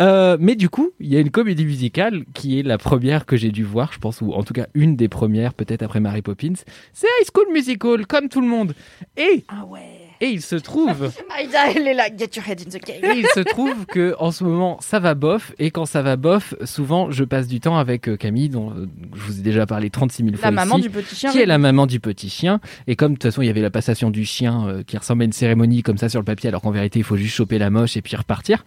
[0.00, 3.36] Euh, mais du coup, il y a une comédie musicale qui est la première que
[3.36, 6.22] j'ai dû voir, je pense, ou en tout cas une des premières, peut-être après Mary
[6.22, 6.54] Poppins.
[6.92, 8.74] C'est High School Musical, comme tout le monde.
[9.16, 9.80] Et Ah ouais.
[10.20, 12.08] Et il se trouve Aïda, elle est là.
[12.16, 13.12] Get your head in the et game.
[13.16, 16.54] il se trouve que en ce moment ça va bof et quand ça va bof,
[16.64, 19.90] souvent je passe du temps avec euh, Camille dont euh, je vous ai déjà parlé
[19.90, 21.30] 36 000 fois La maman ici, du petit chien.
[21.30, 23.60] qui est la maman du petit chien et comme de toute façon il y avait
[23.62, 26.48] la passation du chien euh, qui ressemble à une cérémonie comme ça sur le papier
[26.48, 28.64] alors qu'en vérité il faut juste choper la moche et puis repartir,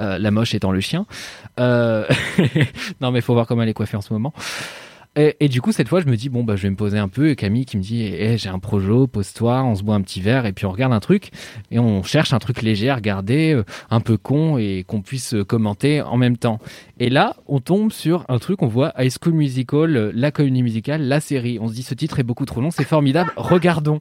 [0.00, 1.06] Euh, la moche étant le chien.
[1.58, 2.06] Euh,
[3.00, 4.32] non mais faut voir comment elle est coiffée en ce moment.
[5.20, 6.98] Et, et du coup, cette fois, je me dis, bon, bah, je vais me poser
[6.98, 7.28] un peu.
[7.28, 10.22] Et Camille qui me dit, eh, j'ai un projo, pose-toi, on se boit un petit
[10.22, 11.28] verre et puis on regarde un truc.
[11.70, 15.34] Et on cherche un truc léger à regarder, euh, un peu con et qu'on puisse
[15.34, 16.58] euh, commenter en même temps.
[16.98, 20.62] Et là, on tombe sur un truc, on voit High School Musical, euh, la comédie
[20.62, 21.58] musicale, la série.
[21.60, 24.00] On se dit, ce titre est beaucoup trop long, c'est formidable, regardons.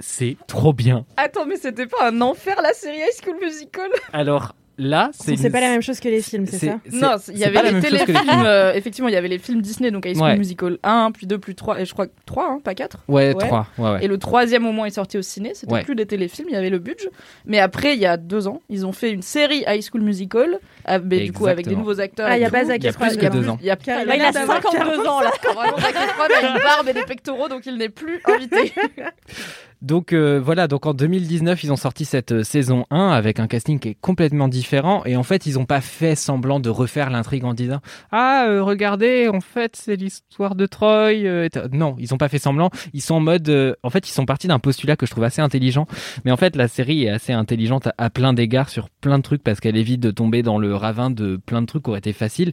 [0.00, 1.06] C'est trop bien.
[1.16, 3.90] Attends, mais c'était pas un enfer la série High School Musical?
[4.12, 5.36] Alors là, c'est.
[5.36, 7.72] C'est une- pas la même chose que les films, c'est ça Non, il y avait
[7.72, 8.16] les téléfilms.
[8.16, 8.42] films.
[8.44, 10.36] euh, effectivement, il y avait les films Disney, donc High School Ouais.
[10.38, 12.98] Musical 1, puis 2, puis 3, et je crois 3, hein, pas 4.
[13.08, 14.04] Ouais, trois, ouais, ouais.
[14.04, 15.82] Et le troisième au moins est sorti au ciné, c'était Ouais.
[15.84, 17.08] plus des téléfilms, il y avait le budget.
[17.44, 20.58] Mais après, il y a deux ans, ils ont fait une série High School Musical,
[20.84, 22.26] ah, mais du coup avec des nouveaux acteurs.
[22.30, 23.58] Ah, il y a pas Zac Il y a plus que deux ans.
[23.60, 25.30] Il y a, il Là, il a a 52 ans là.
[25.42, 28.72] Vraiment, Zac Efron a une barbe et des pectoraux, donc il n'est plus invité.
[29.86, 33.46] Donc euh, voilà, donc en 2019, ils ont sorti cette euh, saison 1 avec un
[33.46, 35.04] casting qui est complètement différent.
[35.04, 37.80] Et en fait, ils n'ont pas fait semblant de refaire l'intrigue en disant
[38.10, 41.12] "Ah, euh, regardez, en fait, c'est l'histoire de Troy."
[41.70, 44.48] non, ils n'ont pas fait semblant, ils sont en mode en fait, ils sont partis
[44.48, 45.86] d'un postulat que je trouve assez intelligent,
[46.24, 49.22] mais en fait, la série est assez intelligente à, à plein d'égards sur plein de
[49.22, 52.00] trucs parce qu'elle évite de tomber dans le ravin de plein de trucs qui auraient
[52.00, 52.52] été faciles.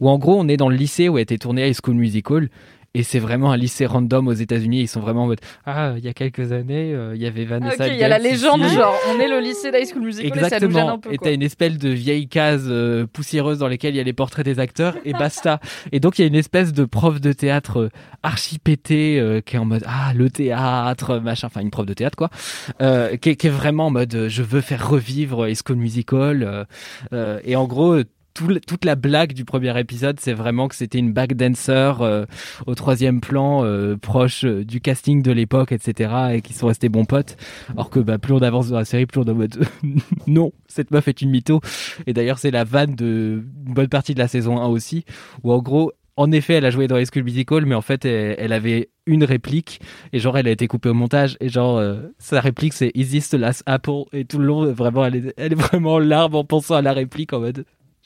[0.00, 2.50] Où en gros, on est dans le lycée où a été tourné High School Musical
[2.94, 4.82] et c'est vraiment un lycée random aux États-Unis.
[4.82, 7.44] Ils sont vraiment en mode Ah, il y a quelques années, euh, il y avait
[7.44, 7.86] Vanessa.
[7.86, 8.76] ok, il y a la légende, ici.
[8.76, 10.92] genre, on est le lycée d'High School Musical et ça nous gêne Exactement.
[10.92, 11.12] un peu.
[11.12, 14.12] Et t'as une espèce de vieille case euh, poussiéreuse dans laquelle il y a les
[14.12, 15.58] portraits des acteurs et basta.
[15.92, 17.90] et donc il y a une espèce de prof de théâtre euh,
[18.22, 21.94] archi pété euh, qui est en mode ah le théâtre machin, enfin une prof de
[21.94, 22.30] théâtre quoi,
[23.18, 26.66] qui, est, qui est vraiment en mode je veux faire revivre High School Musical
[27.12, 27.96] et en gros
[28.34, 32.26] toute la blague du premier épisode, c'est vraiment que c'était une backdancer euh,
[32.66, 36.88] au troisième plan, euh, proche euh, du casting de l'époque, etc., et qui sont restés
[36.88, 37.36] bons potes.
[37.70, 39.64] Alors que bah, plus on avance dans la série, plus on est en mode
[40.26, 41.60] non, cette meuf est une mytho.
[42.06, 45.04] Et d'ailleurs, c'est la vanne de une bonne partie de la saison 1 aussi,
[45.42, 48.04] où en gros, en effet, elle a joué dans High School Musical, mais en fait,
[48.04, 49.80] elle, avait une réplique,
[50.12, 53.08] et genre, elle a été coupée au montage, et genre, euh, sa réplique, c'est Is
[53.08, 54.04] this the last apple?
[54.12, 56.82] Et tout le long, vraiment, elle est, elle est vraiment en larmes en pensant à
[56.82, 57.64] la réplique, en mode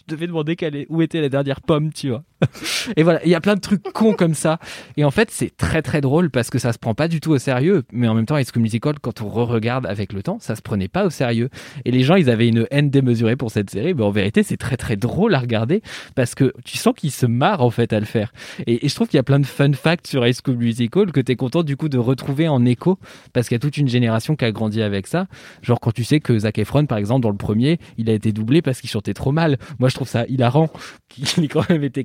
[0.09, 2.25] devais demander quelle est, où était la dernière pomme, tu vois.
[2.97, 4.59] Et voilà, il y a plein de trucs cons comme ça.
[4.97, 7.33] Et en fait, c'est très très drôle parce que ça se prend pas du tout
[7.33, 7.85] au sérieux.
[7.93, 10.63] Mais en même temps, High School Musical, quand on re-regarde avec le temps, ça se
[10.63, 11.51] prenait pas au sérieux.
[11.85, 13.95] Et les gens, ils avaient une haine démesurée pour cette série.
[13.95, 15.83] Mais en vérité, c'est très très drôle à regarder
[16.15, 18.33] parce que tu sens qu'ils se marrent en fait à le faire.
[18.67, 21.21] Et, je trouve qu'il y a plein de fun facts sur High School Musical que
[21.21, 22.99] tu es content du coup de retrouver en écho
[23.33, 25.27] parce qu'il y a toute une génération qui a grandi avec ça.
[25.63, 28.33] Genre quand tu sais que Zac Efron, par exemple, dans le premier, il a été
[28.33, 29.59] doublé parce qu'il chantait trop mal.
[29.79, 30.71] Moi, je trouve ça hilarant
[31.09, 32.05] qu'il ait quand même été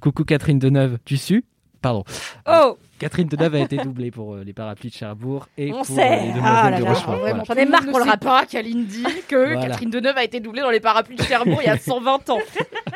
[0.00, 1.44] Coucou Catherine Deneuve, tu su
[1.82, 2.02] Pardon.
[2.50, 5.84] Oh Catherine Deneuve a été doublée pour euh, les parapluies de Cherbourg et On pour
[5.86, 6.00] sait.
[6.00, 7.16] euh, les demoiselles Ah là de là, Rochefort.
[7.16, 7.62] vraiment, Voilà.
[7.62, 8.18] J'en ai marre qu'on le rappelle.
[8.20, 9.66] pas qu'Aline dit que Voilà.
[9.66, 12.38] Catherine Deneuve a été doublée dans les parapluies de Cherbourg il y a 120 ans.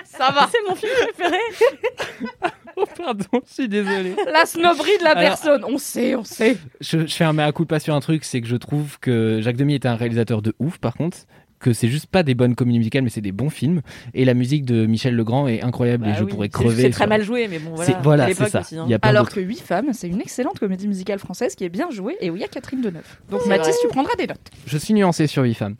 [0.07, 0.49] Ça va.
[0.51, 1.37] C'est mon film préféré.
[2.81, 4.15] Oh, pardon, je suis désolé.
[4.33, 5.65] La snobberie de la Alors- personne.
[5.65, 6.57] On sait, on sait.
[6.81, 9.57] Je, je fais un mea culpa sur un truc, c'est que je trouve que Jacques
[9.57, 11.19] Demy était un réalisateur de ouf, par contre,
[11.61, 13.83] que c'est juste pas des bonnes comédies musicales, mais c'est des bons films.
[14.15, 16.31] Et la musique de Michel Legrand est incroyable et Bah je oui.
[16.31, 16.83] pourrais crever.
[16.85, 17.85] C'est très sur- mal joué, mais bon, voilà.
[17.93, 18.61] C'est- voilà, c'est ça.
[18.61, 18.87] aussi, hein.
[19.03, 22.31] Alors que 8 femmes, c'est une excellente comédie musicale française qui est bien jouée et
[22.31, 23.03] où il y a Catherine Deneuve.
[23.31, 23.77] Donc C'est Mathis, vrai.
[23.83, 24.39] tu prendras des notes.
[24.67, 25.77] Je suis nuancé sur 8 femmes.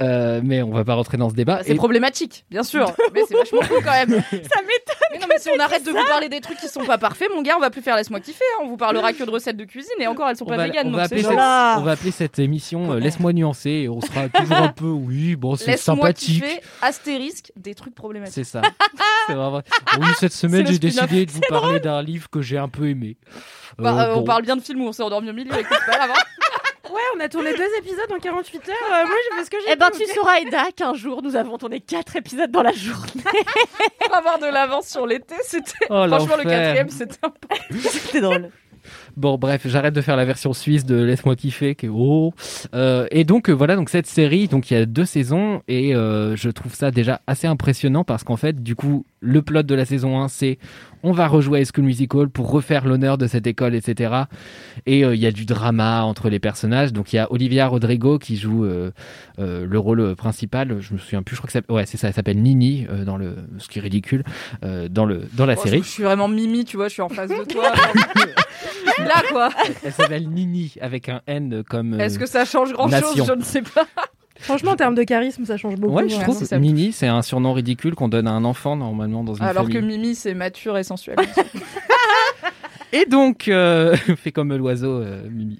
[0.00, 1.56] Euh, mais on va pas rentrer dans ce débat.
[1.56, 4.10] Bah, c'est Et- problématique, bien sûr, mais c'est vachement cool quand même.
[4.30, 5.08] Ça m'étonne.
[5.12, 7.28] Mais non, mais si on arrête de vous parler des trucs qui sont pas parfaits,
[7.34, 8.44] mon gars, on va plus faire laisse-moi kiffer.
[8.58, 8.62] hein.
[8.64, 10.64] On vous parlera que de recettes de cuisine et encore elles sont on pas va,
[10.66, 10.88] véganes.
[10.88, 11.36] on va appeler cette, on
[11.82, 15.56] va appeler cette émission euh, Laisse-moi nuancer et on sera toujours un peu, oui, bon,
[15.56, 16.42] c'est Laisse-moi sympathique.
[16.42, 18.34] kiffer, astérisque, des trucs problématiques.
[18.34, 18.62] C'est ça.
[19.26, 19.62] C'est vraiment-
[20.00, 23.16] Oui, cette semaine, j'ai décidé de vous parler d'un livre que j'ai un peu aimé.
[23.78, 25.78] Bah, Euh, euh, On parle bien de films où on s'est endormi au milieu, écoute
[25.86, 26.14] pas avant.
[26.90, 28.74] Ouais, on a tourné deux épisodes en 48 heures.
[28.90, 31.36] Euh, moi, j'ai fait ce que j'ai Eh ben, tu sauras, Aida, qu'un jour, nous
[31.36, 33.22] avons tourné 4 épisodes dans la journée.
[34.06, 35.72] Pour avoir de l'avance sur l'été, c'était.
[35.90, 37.76] Oh, Franchement, le quatrième, c'était un peu.
[37.90, 38.50] C'était drôle.
[39.18, 42.32] Bon, bref, j'arrête de faire la version suisse de Laisse-moi kiffer, qui oh.
[42.72, 45.92] Euh, et donc euh, voilà, donc cette série, donc il y a deux saisons et
[45.92, 49.74] euh, je trouve ça déjà assez impressionnant parce qu'en fait, du coup, le plot de
[49.74, 50.58] la saison 1, c'est
[51.02, 54.22] on va rejouer à School Musical pour refaire l'honneur de cette école, etc.
[54.86, 56.92] Et euh, il y a du drama entre les personnages.
[56.92, 58.90] Donc il y a Olivia Rodrigo qui joue euh,
[59.38, 60.80] euh, le rôle principal.
[60.80, 63.16] Je me souviens plus, je crois que ça, ouais, c'est ça, elle s'appelle Nini dans
[63.16, 64.24] le, ce qui est ridicule
[64.62, 65.82] dans le dans la Oh, série.
[65.82, 67.72] Je suis vraiment Mimi, tu vois, je suis en face de toi.
[68.98, 69.50] Là, quoi.
[69.84, 72.00] Elle s'appelle Nini avec un N comme.
[72.00, 73.14] Est-ce que ça change grand nation.
[73.14, 73.86] chose Je ne sais pas.
[74.48, 75.92] Franchement, en termes de charisme, ça change beaucoup.
[75.92, 76.22] Ouais, je ouais.
[76.22, 79.66] trouve Nini, c'est un surnom ridicule qu'on donne à un enfant normalement dans une Alors
[79.66, 79.98] que famille.
[79.98, 81.16] Mimi, c'est mature et sensuel.
[82.94, 85.58] Et donc, euh, fait comme l'oiseau, euh, Mimi.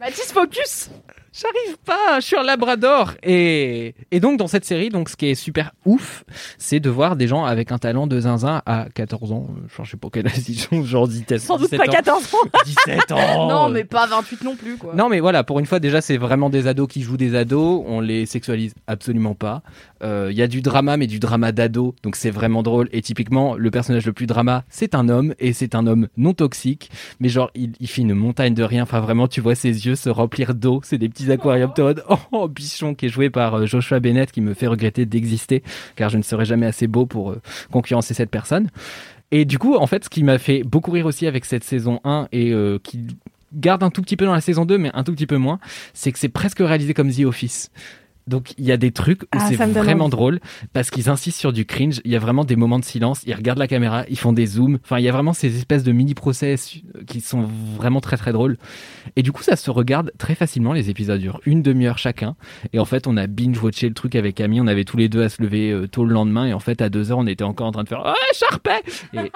[0.00, 0.88] Mathis, focus
[1.32, 3.12] J'arrive pas, je suis un labrador.
[3.22, 6.24] Et, et donc, dans cette série, donc, ce qui est super ouf,
[6.58, 9.46] c'est de voir des gens avec un talent de zinzin à 14 ans.
[9.50, 11.92] Euh, Je sais pas quel âge ils ont, genre 17 Sans doute 17 pas ans.
[11.92, 12.48] 14 ans.
[12.66, 14.92] 17 ans Non, mais pas 28 non plus, quoi.
[14.94, 17.82] Non, mais voilà, pour une fois, déjà, c'est vraiment des ados qui jouent des ados.
[17.86, 19.62] On les sexualise absolument pas.
[20.02, 21.94] Euh, Il y a du drama, mais du drama d'ado.
[22.02, 22.90] Donc, c'est vraiment drôle.
[22.92, 25.34] Et typiquement, le personnage le plus drama, c'est un homme.
[25.38, 26.90] Et c'est un homme non toxique.
[27.20, 28.82] Mais genre, il, il fait une montagne de rien.
[28.82, 30.82] Enfin, vraiment, tu vois ses yeux se remplir d'eau.
[30.84, 31.21] C'est des petits
[31.74, 34.66] T'es en mode, Oh, bichon, qui est joué par euh, Joshua Bennett, qui me fait
[34.66, 35.62] regretter d'exister.
[35.96, 38.68] Car je ne serai jamais assez beau pour euh, concurrencer cette personne.
[39.30, 42.00] Et du coup, en fait, ce qui m'a fait beaucoup rire aussi avec cette saison
[42.04, 43.06] 1 et euh, qui
[43.54, 45.58] garde un tout petit peu dans la saison 2, mais un tout petit peu moins,
[45.94, 47.70] c'est que c'est presque réalisé comme The Office.
[48.26, 50.40] Donc il y a des trucs où Ah, c'est vraiment drôle
[50.72, 52.00] parce qu'ils insistent sur du cringe.
[52.04, 53.22] Il y a vraiment des moments de silence.
[53.26, 54.78] Ils regardent la caméra, ils font des zooms.
[54.84, 57.46] Enfin, il y a vraiment ces espèces de mini process qui sont
[57.76, 58.56] vraiment très très drôles.
[59.16, 60.72] Et du coup, ça se regarde très facilement.
[60.72, 62.36] Les épisodes durent une demi-heure chacun.
[62.72, 64.60] Et en fait, on a binge watché le truc avec Camille.
[64.60, 66.46] On avait tous les deux à se lever euh, tôt le lendemain.
[66.46, 68.82] Et en fait, à deux heures, on était encore en train de faire ah Sharpay.
[69.14, 69.32] Et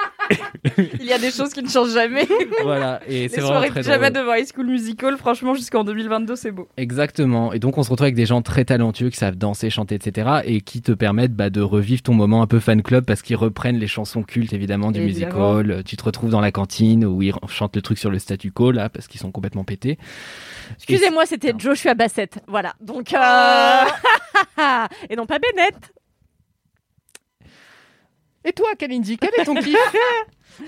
[1.00, 2.26] Il y a des choses qui ne changent jamais.
[2.62, 3.00] voilà.
[3.08, 4.12] Et Les c'est vraiment soirées très drôle.
[4.12, 6.68] devant High School Musical, franchement, jusqu'en 2022, c'est beau.
[6.76, 7.52] Exactement.
[7.52, 10.40] Et donc on se retrouve avec des gens très talentueux qui savent danser, chanter, etc.
[10.44, 13.36] et qui te permettent bah, de revivre ton moment un peu fan club parce qu'ils
[13.36, 15.54] reprennent les chansons cultes évidemment du Évidemment.
[15.54, 15.84] musical.
[15.84, 18.70] Tu te retrouves dans la cantine où ils chantent le truc sur le statu quo
[18.70, 19.98] là parce qu'ils sont complètement pétés.
[20.76, 22.38] Excusez-moi, c'était Joshua Bassett.
[22.46, 22.74] Voilà.
[22.80, 23.12] Donc.
[23.12, 23.84] euh,
[25.10, 25.92] Et non pas Bennett.
[28.44, 29.76] Et toi, Kalindi, quel est ton kiff?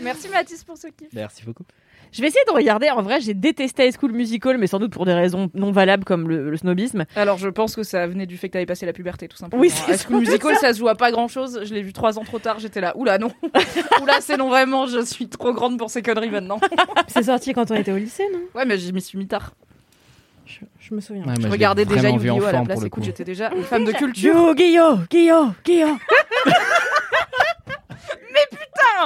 [0.02, 1.08] Merci Mathis pour ce kiff.
[1.12, 1.64] Merci beaucoup.
[2.12, 2.90] Je vais essayer de regarder.
[2.90, 6.04] En vrai, j'ai détesté High School Musical, mais sans doute pour des raisons non valables
[6.04, 7.04] comme le, le snobisme.
[7.16, 9.60] Alors, je pense que ça venait du fait que t'avais passé la puberté, tout simplement.
[9.60, 10.20] Oui, c'est High School.
[10.20, 11.60] Musical, ça se joue à pas grand chose.
[11.64, 12.96] Je l'ai vu trois ans trop tard, j'étais là.
[12.96, 13.30] Oula, non.
[14.02, 16.60] Oula, c'est non, vraiment, je suis trop grande pour ces conneries maintenant.
[17.08, 18.40] C'est sorti quand on était au lycée, non?
[18.54, 19.52] Ouais, mais j'y m'y suis mis tard.
[20.46, 21.24] je, je me souviens.
[21.24, 22.42] Ouais, je regardais déjà Yu-Gi-Oh!
[22.44, 22.82] à la place.
[22.84, 24.34] Écoute, j'étais déjà une femme de culture.
[24.34, 25.96] Yu-Gi-Oh, Gi-Oh, Gi-Oh.
[26.46, 26.52] Mais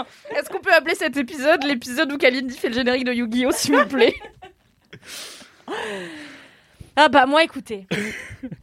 [0.36, 3.76] Est-ce qu'on peut appeler cet épisode l'épisode où Kalindi fait le générique de Yu-Gi-Oh, s'il
[3.76, 4.14] vous plaît?
[6.94, 7.86] Ah bah moi, écoutez.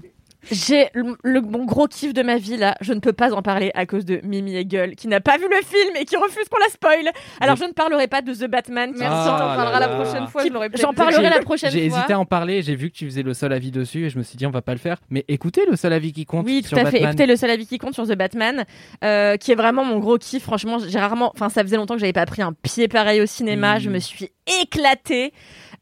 [0.51, 3.41] J'ai le, le- mon gros kiff de ma vie là, je ne peux pas en
[3.41, 6.47] parler à cause de Mimi Hegel qui n'a pas vu le film et qui refuse
[6.49, 7.09] qu'on la spoil.
[7.39, 8.91] Alors je ne parlerai pas de The Batman.
[8.97, 10.03] Merci, Ah on en parlera là la là.
[10.03, 10.43] prochaine fois.
[10.75, 11.97] J'en parlerai J'ai- la prochaine J'ai fois.
[11.99, 14.17] hésité à en parler, j'ai vu que tu faisais le seul avis dessus et je
[14.17, 14.97] me suis dit on va pas le faire.
[15.09, 16.91] Mais écoutez le seul avis qui compte Oui, tout sur à fait.
[16.91, 17.09] Batman.
[17.09, 18.65] Écoutez le seul avis qui compte sur The Batman,
[19.03, 20.43] euh, qui est vraiment mon gros kiff.
[20.43, 23.25] Franchement, j'ai rarement, enfin, ça faisait longtemps que j'avais pas pris un pied pareil au
[23.25, 23.79] cinéma.
[23.79, 24.29] Je me suis
[24.61, 25.33] éclatée.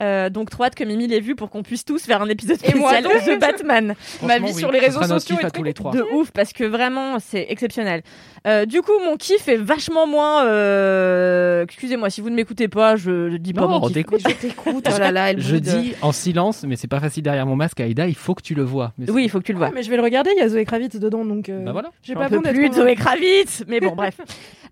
[0.03, 2.57] Euh, donc trop hâte que Mimi l'ait vu pour qu'on puisse tous faire un épisode
[2.59, 3.95] spécial donc The Batman.
[4.21, 5.91] Ma vie oui, sur les réseaux sociaux très tous les trois.
[5.91, 8.01] De ouf parce que vraiment c'est exceptionnel.
[8.45, 10.45] Euh, du coup mon kiff est vachement moins.
[10.45, 14.05] euh, Excusez-moi si vous ne m'écoutez pas, je, je dis pas Non, mon on kiff.
[14.19, 14.87] Je t'écoute.
[14.93, 17.79] Oh là là, elle Je dis en silence, mais c'est pas facile derrière mon masque,
[17.79, 18.93] Aïda, il faut que tu le vois.
[18.97, 19.67] Mais Oui, il faut que tu le vois.
[19.67, 21.49] Ouais, mais je vais le regarder, il y a Zoé Kravitz dedans, donc.
[21.49, 21.89] euh, Bah voilà.
[22.03, 22.73] J'ai pas d'être plus de.
[22.75, 24.15] Zoé Kravitz, mais bon, bref.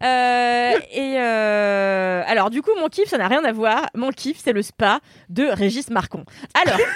[0.04, 3.86] Euh, et euh, alors, du coup, mon kiff, ça n'a rien à voir.
[3.96, 6.24] Mon kiff, c'est le spa de Régis Marcon.
[6.54, 6.80] Alors.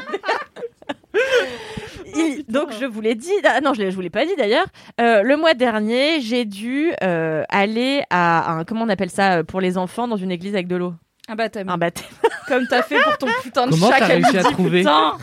[2.14, 3.32] il- donc, je vous l'ai dit.
[3.44, 4.66] Ah, non, je ne vous l'ai pas dit d'ailleurs.
[5.00, 8.64] Euh, le mois dernier, j'ai dû euh, aller à un.
[8.64, 10.94] Comment on appelle ça euh, pour les enfants dans une église avec de l'eau?
[11.28, 11.68] Un baptême.
[11.68, 12.06] Un baptême.
[12.48, 14.78] Comme t'as fait pour ton putain de Comment chat t'as réussi à trouver?
[14.80, 15.16] putain.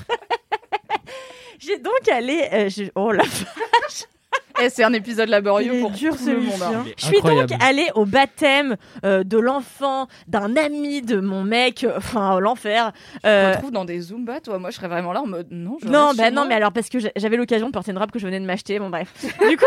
[1.59, 2.47] J'ai donc allé.
[2.53, 3.23] euh, j'ai- oh la
[4.61, 6.61] Eh, c'est un épisode laborieux pour dur, tout le monde.
[6.63, 6.71] hein.
[6.77, 6.85] hein.
[6.97, 11.93] Je suis donc allée au baptême euh, de l'enfant d'un ami de mon mec, euh,
[11.97, 12.91] enfin l'enfer.
[13.23, 14.57] Je Euh, me retrouve dans des Zumba, toi?
[14.59, 15.77] Moi, je serais vraiment là en mode non.
[15.81, 18.11] Je non, bah non, mais alors parce que j'a- j'avais l'occasion de porter une robe
[18.11, 18.79] que je venais de m'acheter.
[18.79, 19.13] Bon bref.
[19.47, 19.65] Du coup,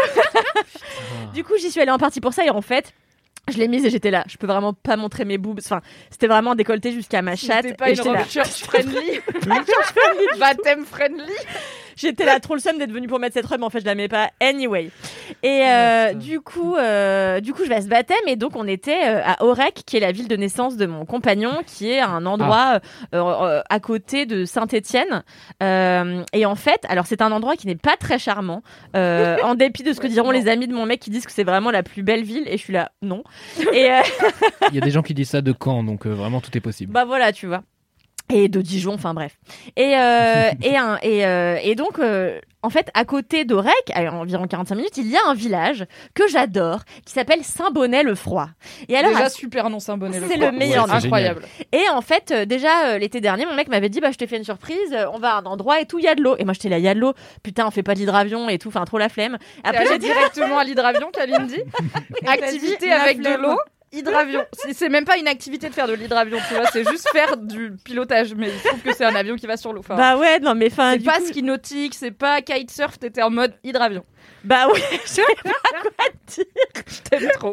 [1.35, 2.93] du coup, j'y suis allée en partie pour ça et en fait.
[3.51, 4.23] Je l'ai mise et j'étais là.
[4.29, 5.59] Je peux vraiment pas montrer mes boobs.
[5.65, 5.81] Enfin,
[6.11, 7.63] c'était vraiment décolleté jusqu'à ma chatte.
[7.63, 8.25] C'était pas et une j'étais robe là.
[8.25, 9.13] church friendly.
[9.15, 10.39] church friendly.
[10.39, 11.33] Baptême friendly.
[12.01, 13.85] J'étais là trop le seum d'être venue pour mettre cette robe, mais en fait je
[13.85, 14.31] la mets pas.
[14.41, 14.91] Anyway.
[15.43, 18.67] Et euh, du coup, euh, du coup, je vais à ce baptême et donc on
[18.67, 22.01] était euh, à Aurec, qui est la ville de naissance de mon compagnon, qui est
[22.01, 22.81] un endroit
[23.15, 25.23] euh, euh, à côté de Saint-Étienne.
[25.63, 28.63] Euh, et en fait, alors c'est un endroit qui n'est pas très charmant,
[28.97, 31.33] euh, en dépit de ce que diront les amis de mon mec qui disent que
[31.33, 32.45] c'est vraiment la plus belle ville.
[32.47, 33.23] Et je suis là, non.
[33.73, 34.01] Et euh,
[34.71, 36.61] Il y a des gens qui disent ça de Caen, donc euh, vraiment tout est
[36.61, 36.93] possible.
[36.93, 37.63] bah voilà, tu vois.
[38.33, 39.37] Et de Dijon, enfin bref.
[39.77, 44.03] Et euh, et un et euh, et donc euh, en fait à côté d'Aurec, à
[44.13, 48.49] environ 45 minutes, il y a un village que j'adore qui s'appelle Saint-Bonnet-le-Froid.
[48.89, 50.21] Et alors Déjà à- super nom Saint-Bonnet.
[50.29, 50.95] c'est le meilleur, nom.
[50.95, 51.43] incroyable.
[51.73, 54.27] Et en fait, euh, déjà euh, l'été dernier, mon mec m'avait dit bah je t'ai
[54.27, 56.23] fait une surprise, euh, on va à un endroit et tout, il y a de
[56.23, 56.37] l'eau.
[56.39, 57.15] Et moi j'étais là, il y a de l'eau.
[57.43, 59.39] Putain, on fait pas de l'hydravion et tout, enfin trop la flemme.
[59.65, 61.61] Après, j'ai directement à l'hydravion, Kalindi.
[62.27, 63.59] Activité la avec de l'eau.
[63.93, 64.45] Hydravion.
[64.73, 67.73] C'est même pas une activité de faire de l'hydravion, tu vois, c'est juste faire du
[67.85, 68.35] pilotage.
[68.35, 69.81] Mais je trouve que c'est un avion qui va sur l'eau.
[69.81, 73.23] Enfin, Bah ouais, non mais enfin c'est pas coup- ski nautique, c'est pas kitesurf, t'étais
[73.23, 74.05] en mode hydravion.
[74.45, 75.51] Bah oui, je sais pas
[75.83, 76.45] quoi dire.
[76.87, 77.53] Je t'aime trop.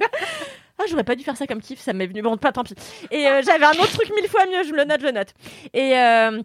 [0.80, 2.22] Ah, j'aurais pas dû faire ça comme kiff, ça m'est venu.
[2.22, 2.76] Bon, pas tant pis.
[3.10, 5.12] Et euh, j'avais un autre truc mille fois mieux, je me le note, je le
[5.12, 5.30] note.
[5.74, 5.98] Et.
[5.98, 6.42] euh,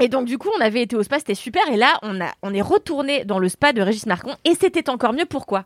[0.00, 1.62] et donc du coup, on avait été au spa, c'était super.
[1.70, 4.88] Et là, on a, on est retourné dans le spa de Régis Marcon, et c'était
[4.90, 5.26] encore mieux.
[5.26, 5.64] Pourquoi?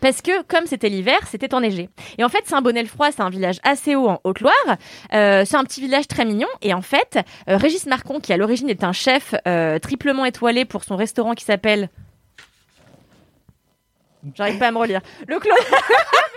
[0.00, 1.88] Parce que comme c'était l'hiver, c'était enneigé.
[2.18, 4.76] Et en fait, Saint-Bonnet-le-Froid, c'est un village assez haut en Haute-Loire.
[5.12, 6.48] Euh, c'est un petit village très mignon.
[6.62, 7.18] Et en fait,
[7.48, 11.34] euh, Régis Marcon, qui à l'origine est un chef euh, triplement étoilé pour son restaurant
[11.34, 11.88] qui s'appelle
[14.34, 15.00] J'arrive pas à me relire.
[15.26, 15.58] Le Claude.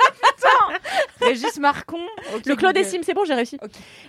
[1.21, 1.99] Régis Marcon.
[2.45, 2.85] le Claude Google.
[2.87, 3.57] Sim, c'est bon, j'ai réussi.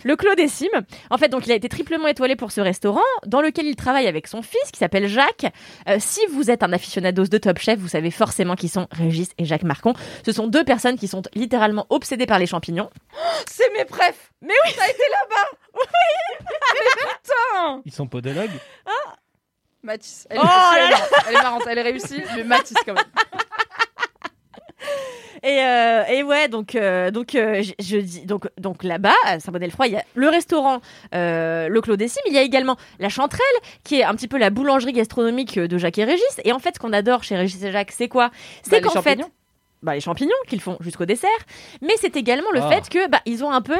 [0.05, 0.67] Le Claude Sim.
[1.11, 4.07] En fait, donc il a été triplement étoilé pour ce restaurant, dans lequel il travaille
[4.07, 5.47] avec son fils, qui s'appelle Jacques.
[5.89, 9.31] Euh, si vous êtes un aficionados de Top Chef, vous savez forcément qui sont Régis
[9.39, 9.95] et Jacques Marcon.
[10.25, 12.91] Ce sont deux personnes qui sont littéralement obsédées par les champignons.
[13.49, 14.33] C'est mes prefs.
[14.43, 15.59] Mais oui, ça a été là-bas.
[15.79, 16.47] Oui.
[16.75, 17.83] Mais putain.
[17.85, 18.51] Ils sont podologues?
[19.83, 20.27] Mathis.
[20.31, 22.77] Elle, Oh est, là elle est marrante, elle est marrante, elle est réussie, mais Mathis
[22.85, 23.05] quand même.
[25.47, 29.39] Et, euh, et ouais, donc euh, donc euh, je, je dis donc donc là-bas à
[29.39, 30.81] Saint-Bonnet-le-Froid, il y a le restaurant
[31.13, 33.45] le Claude Sim, il y a également la Chanterelle
[33.85, 36.41] qui est un petit peu la boulangerie gastronomique de Jacques et Régis.
[36.45, 38.31] Et en fait, ce qu'on adore chez Régis et Jacques, c'est quoi?
[38.65, 39.21] C'est Bah, qu'en fait
[39.83, 41.31] bah, les champignons qu'ils font jusqu'au dessert,
[41.81, 42.69] mais c'est également le Ah.
[42.69, 43.77] fait que bah, ils ont un peu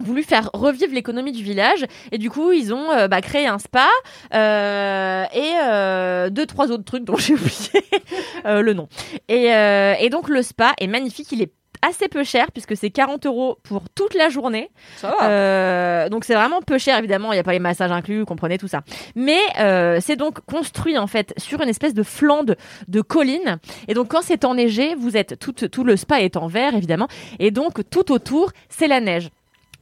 [0.00, 1.84] voulu faire revivre l'économie du village.
[2.12, 3.88] Et du coup ils ont euh, bah, créé un spa
[4.34, 7.84] euh, et euh, deux trois autres trucs dont j'ai oublié
[8.44, 8.88] euh, le nom.
[9.28, 11.30] Et, euh, et donc le spa est magnifique.
[11.32, 14.70] Il est assez peu cher puisque c'est 40 euros pour toute la journée.
[14.96, 15.28] Ça va.
[15.28, 17.32] Euh, donc c'est vraiment peu cher évidemment.
[17.32, 18.80] Il n'y a pas les massages inclus vous comprenez tout ça.
[19.14, 22.56] Mais euh, c'est donc construit en fait sur une espèce de flanc de,
[22.88, 23.58] de colline.
[23.88, 27.08] Et donc quand c'est enneigé vous êtes tout, tout le spa est en verre évidemment.
[27.38, 29.28] Et donc tout autour c'est la neige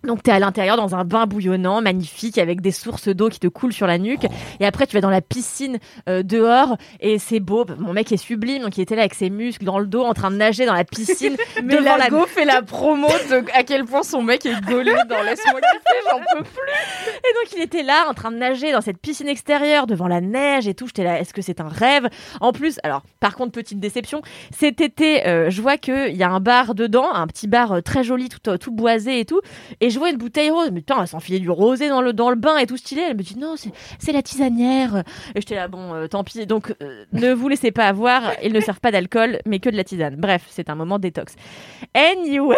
[0.05, 3.41] donc tu es à l'intérieur dans un bain bouillonnant, magnifique, avec des sources d'eau qui
[3.41, 4.27] te coulent sur la nuque.
[4.61, 5.79] Et après tu vas dans la piscine
[6.09, 7.67] euh, dehors et c'est beau.
[7.79, 10.15] Mon mec est sublime, donc il était là avec ses muscles dans le dos, en
[10.15, 11.37] train de nager dans la piscine.
[11.63, 15.23] Mais devant la fait la promo de à quel point son mec est gaulé dans
[15.25, 17.09] Laisse-moi kiffer, j'en peux plus.
[17.09, 20.21] Et donc il était là en train de nager dans cette piscine extérieure devant la
[20.21, 20.87] neige et tout.
[20.87, 22.09] J'étais là, est-ce que c'est un rêve?
[22.41, 26.31] En plus, alors par contre petite déception, cet été, euh, je vois qu'il y a
[26.31, 29.41] un bar dedans, un petit bar euh, très joli, tout, tout boisé et tout.
[29.81, 30.71] Et je vois une bouteille rose.
[30.73, 33.03] Mais putain, elle s'enfilait du rosé dans le dans le bain et tout stylé.
[33.03, 33.55] Elle me dit non,
[33.99, 35.05] c'est la tisanière.
[35.35, 36.47] Et j'étais là, bon, euh, tant pis.
[36.47, 38.33] Donc euh, ne vous laissez pas avoir.
[38.43, 40.17] Ils ne servent pas d'alcool, mais que de la tisane.
[40.17, 41.35] Bref, c'est un moment détox.
[41.95, 42.57] Anyway.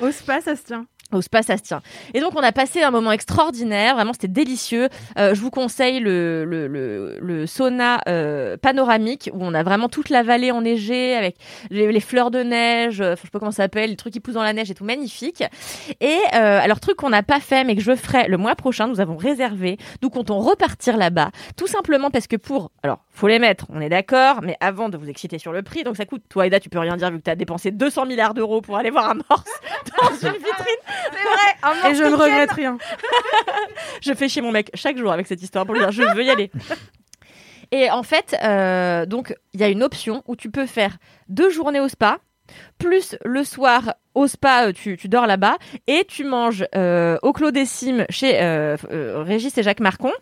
[0.00, 0.86] Au spa, ça se tient.
[1.12, 1.82] Au spa, ça se tient.
[2.14, 3.94] Et donc, on a passé un moment extraordinaire.
[3.94, 4.88] Vraiment, c'était délicieux.
[5.18, 6.66] Euh, je vous conseille le, le,
[7.20, 11.36] le, sauna euh, panoramique où on a vraiment toute la vallée enneigée avec
[11.70, 13.00] les, les fleurs de neige.
[13.00, 14.74] euh, je sais pas comment ça s'appelle, les trucs qui poussent dans la neige et
[14.74, 15.44] tout magnifique.
[16.00, 18.88] Et euh, alors, truc qu'on n'a pas fait mais que je ferai le mois prochain,
[18.88, 19.78] nous avons réservé.
[20.02, 21.30] Nous comptons repartir là-bas.
[21.56, 22.72] Tout simplement parce que pour.
[22.82, 25.84] Alors, faut les mettre, on est d'accord, mais avant de vous exciter sur le prix,
[25.84, 26.22] donc ça coûte.
[26.28, 28.76] Toi, Aida, tu peux rien dire vu que tu as dépensé 200 milliards d'euros pour
[28.76, 29.50] aller voir un morse
[30.00, 30.95] dans une vitrine.
[31.12, 32.78] C'est vrai, un Et je ne regrette rien.
[34.02, 36.24] je fais chier mon mec chaque jour avec cette histoire pour lui dire je veux
[36.24, 36.50] y aller.
[37.72, 41.50] Et en fait, euh, donc il y a une option où tu peux faire deux
[41.50, 42.18] journées au spa,
[42.78, 47.32] plus le soir au spa, euh, tu, tu dors là-bas et tu manges euh, au
[47.32, 48.76] Clos des Cimes chez euh,
[49.24, 50.12] Régis et Jacques Marcon,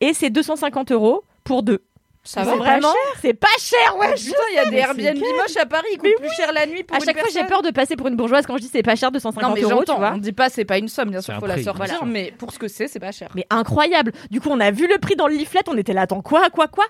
[0.00, 1.82] et c'est 250 euros pour deux.
[2.26, 4.14] Ça C'est va vraiment, c'est pas cher, ouais.
[4.14, 6.82] Putain, il y a des Airbnb moches à Paris, ils coûtent plus cher la nuit
[6.82, 8.70] pour À une chaque fois, j'ai peur de passer pour une bourgeoise quand je dis
[8.72, 10.12] c'est pas cher, 250 Non mais euros, tu vois.
[10.14, 12.58] on dit pas c'est pas une somme, bien sûr, faut la sortir, mais pour ce
[12.58, 13.28] que c'est, c'est pas cher.
[13.34, 14.12] Mais incroyable.
[14.30, 16.48] Du coup, on a vu le prix dans le leaflet, on était là, attends, quoi,
[16.50, 16.84] quoi, quoi?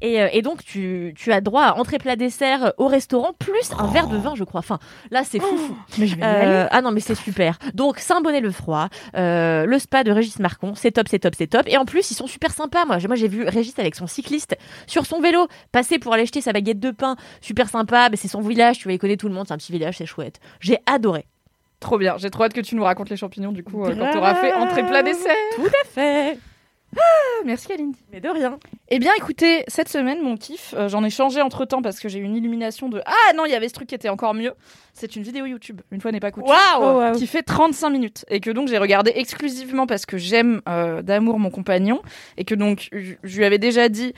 [0.00, 3.32] Et, euh, et donc, tu, tu as droit à entrée plat dessert euh, au restaurant,
[3.38, 4.58] plus un verre de vin, je crois.
[4.58, 4.80] Enfin,
[5.12, 5.56] là, c'est fou.
[5.56, 5.76] fou.
[5.98, 7.58] Mais je vais Euh, ah non, mais c'est super.
[7.74, 11.62] Donc, Saint-Bonnet-le-Froid, euh, le spa de Régis Marcon, c'est top, c'est top, c'est top.
[11.66, 12.84] Et en plus, ils sont super sympas.
[12.86, 14.56] Moi, j'ai- moi j'ai vu Régis avec son cycliste
[14.86, 18.28] sur son vélo, passer pour aller acheter sa baguette de pain, super sympa, bah, c'est
[18.28, 20.40] son village, tu vas y connaître tout le monde, c'est un petit village, c'est chouette.
[20.60, 21.26] J'ai adoré.
[21.80, 22.16] Trop bien.
[22.18, 24.52] J'ai trop hâte que tu nous racontes les champignons, du coup, euh, quand t'auras fait
[24.52, 25.34] entrée plat dessert.
[25.56, 26.38] Tout à fait.
[26.96, 28.00] Ah, merci Kalindi.
[28.12, 28.58] Mais de rien.
[28.88, 32.08] Eh bien, écoutez, cette semaine, mon kiff, euh, j'en ai changé entre temps parce que
[32.08, 34.34] j'ai eu une illumination de Ah non, il y avait ce truc qui était encore
[34.34, 34.52] mieux.
[34.92, 37.12] C'est une vidéo YouTube, une fois n'est pas coutume, Waouh Oh, waouh.
[37.14, 41.38] qui fait 35 minutes et que donc j'ai regardé exclusivement parce que j'aime euh, d'amour
[41.38, 42.02] mon compagnon
[42.36, 44.12] et que donc je lui avais déjà dit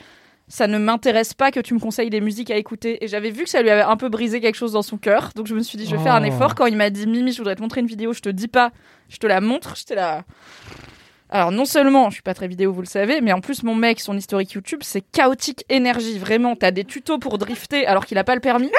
[0.53, 3.03] ça ne m'intéresse pas que tu me conseilles des musiques à écouter.
[3.03, 5.30] Et j'avais vu que ça lui avait un peu brisé quelque chose dans son cœur.
[5.34, 6.26] Donc je me suis dit je vais faire un Oh.
[6.26, 6.55] effort.
[6.55, 8.70] Quand il m'a dit Mimi je voudrais te montrer une vidéo je te dis pas
[9.09, 9.76] je te la montre.
[9.76, 10.24] J'étais là.
[11.30, 13.74] Alors non seulement je suis pas très vidéo vous le savez mais en plus mon
[13.74, 16.55] mec son historique YouTube c'est chaotique énergie vraiment.
[16.55, 18.70] T'as des tutos pour drifter alors qu'il a pas le permis.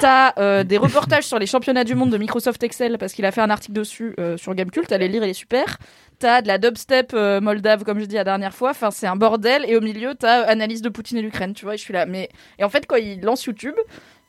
[0.00, 3.32] T'as euh, des reportages sur les championnats du monde de Microsoft Excel parce qu'il a
[3.32, 4.90] fait un article dessus euh, sur Gamecult.
[4.90, 5.76] Allez lire il est super
[6.22, 9.16] t'as de la dubstep euh, moldave comme je dis la dernière fois enfin c'est un
[9.16, 11.82] bordel et au milieu t'as euh, analyse de Poutine et l'Ukraine tu vois et je
[11.82, 12.28] suis là mais
[12.60, 13.74] et en fait quand il lance YouTube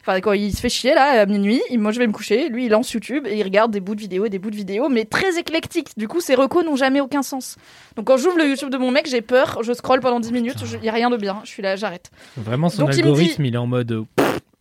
[0.06, 2.66] Enfin, quand il se fait chier là à minuit, moi je vais me coucher, lui
[2.66, 4.89] il lance YouTube et il regarde des bouts de vidéos et des bouts de vidéos,
[4.89, 5.91] mais très éclectiques.
[5.96, 7.56] Du coup, ces recos n'ont jamais aucun sens.
[7.96, 10.58] Donc quand j'ouvre le YouTube de mon mec, j'ai peur, je scrolle pendant 10 minutes,
[10.74, 12.12] il y a rien de bien, je suis là, j'arrête.
[12.36, 14.04] Vraiment, son Donc, il me algorithme, il, est en mode.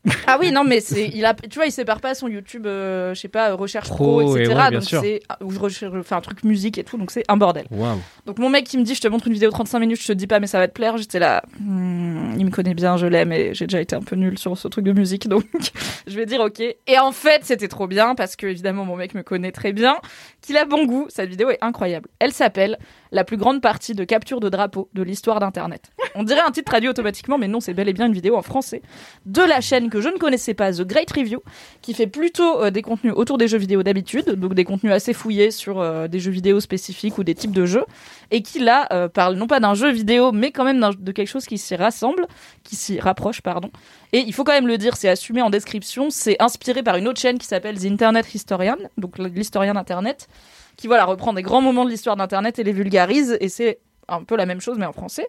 [0.27, 3.15] Ah oui, non, mais c'est, il a, tu vois, il sépare pas son YouTube, euh,
[3.15, 4.57] je sais pas, recherche pro, Pro, et etc.
[4.57, 7.37] ouais, donc c'est, ou je recherche, enfin un truc musique et tout, donc c'est un
[7.37, 7.67] bordel.
[7.71, 7.99] Waouh.
[8.27, 10.07] Donc mon mec qui me dit, je te montre une vidéo de 35 minutes, je
[10.07, 10.97] te dis pas, mais ça va te plaire.
[10.97, 14.17] J'étais là, hmm, il me connaît bien, je l'aime et j'ai déjà été un peu
[14.17, 15.45] nulle sur ce truc de musique, donc
[16.07, 16.61] je vais dire ok.
[16.61, 19.97] Et en fait, c'était trop bien parce que évidemment mon mec me connaît très bien,
[20.41, 21.07] qu'il a bon goût.
[21.11, 22.09] Cette vidéo est incroyable.
[22.19, 22.79] Elle s'appelle
[23.13, 25.93] la plus grande partie de capture de drapeau de l'histoire d'Internet.
[26.15, 28.43] On dirait un titre traduit automatiquement, mais non, c'est bel et bien une vidéo en
[28.43, 28.83] français
[29.27, 31.43] de la chaîne que je ne connaissais pas, The Great Review,
[31.83, 35.13] qui fait plutôt euh, des contenus autour des jeux vidéo d'habitude, donc des contenus assez
[35.13, 37.85] fouillés sur euh, des jeux vidéo spécifiques ou des types de jeux,
[38.31, 41.29] et qui là euh, parle non pas d'un jeu vidéo, mais quand même de quelque
[41.29, 42.27] chose qui s'y rassemble,
[42.63, 43.71] qui s'y rapproche, pardon.
[44.13, 47.09] Et il faut quand même le dire, c'est assumé en description, c'est inspiré par une
[47.09, 50.29] autre chaîne qui s'appelle The Internet Historian, donc l'historien d'Internet,
[50.77, 54.25] qui voilà reprend des grands moments de l'histoire d'Internet et les vulgarise, et c'est un
[54.25, 55.29] peu la même chose mais en français.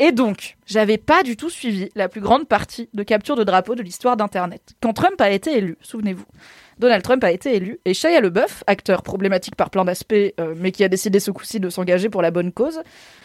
[0.00, 3.74] Et donc, j'avais pas du tout suivi la plus grande partie de capture de drapeau
[3.74, 4.74] de l'histoire d'Internet.
[4.80, 6.24] Quand Trump a été élu, souvenez-vous,
[6.78, 10.70] Donald Trump a été élu et Shia LeBeouf, acteur problématique par plein d'aspects, euh, mais
[10.70, 12.80] qui a décidé ce coup-ci de s'engager pour la bonne cause.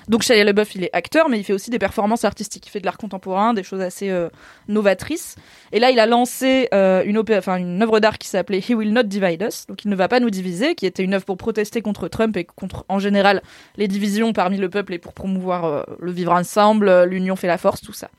[0.07, 2.65] Donc Shia LeBeouf, il est acteur, mais il fait aussi des performances artistiques.
[2.65, 4.29] Il fait de l'art contemporain, des choses assez euh,
[4.67, 5.35] novatrices.
[5.71, 7.21] Et là, il a lancé euh, une,
[7.59, 10.19] une œuvre d'art qui s'appelait He Will Not Divide Us, donc il ne va pas
[10.19, 13.43] nous diviser, qui était une œuvre pour protester contre Trump et contre, en général,
[13.77, 17.81] les divisions parmi le peuple et pour promouvoir le vivre ensemble, l'union fait la force,
[17.81, 18.09] tout ça.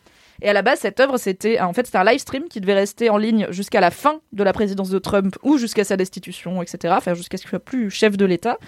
[0.43, 2.74] Et à la base, cette œuvre, c'était en fait c'était un live stream qui devait
[2.74, 6.62] rester en ligne jusqu'à la fin de la présidence de Trump ou jusqu'à sa destitution,
[6.62, 6.95] etc.
[6.97, 8.59] Enfin, jusqu'à ce qu'il soit plus chef de l'État.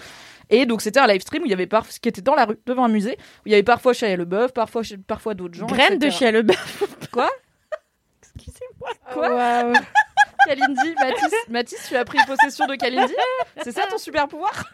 [0.49, 2.45] Et donc c'était un live stream où il y avait parfois qui était dans la
[2.45, 5.67] rue devant un musée où il y avait parfois Shia LeBeouf, parfois parfois d'autres gens.
[5.67, 6.09] Graine de.
[6.09, 7.09] Shia LeBeouf.
[7.11, 7.29] Quoi?
[8.35, 8.89] Excusez-moi.
[9.13, 9.73] Quoi?
[10.47, 13.13] Kalindi, Mathis, Mathis, tu as pris possession de Kalindi?
[13.63, 14.71] C'est ça ton super pouvoir?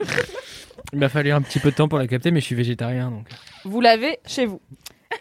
[0.91, 3.09] Il m'a fallu un petit peu de temps pour la capter, mais je suis végétarien
[3.09, 3.27] donc.
[3.65, 4.61] Vous l'avez chez vous.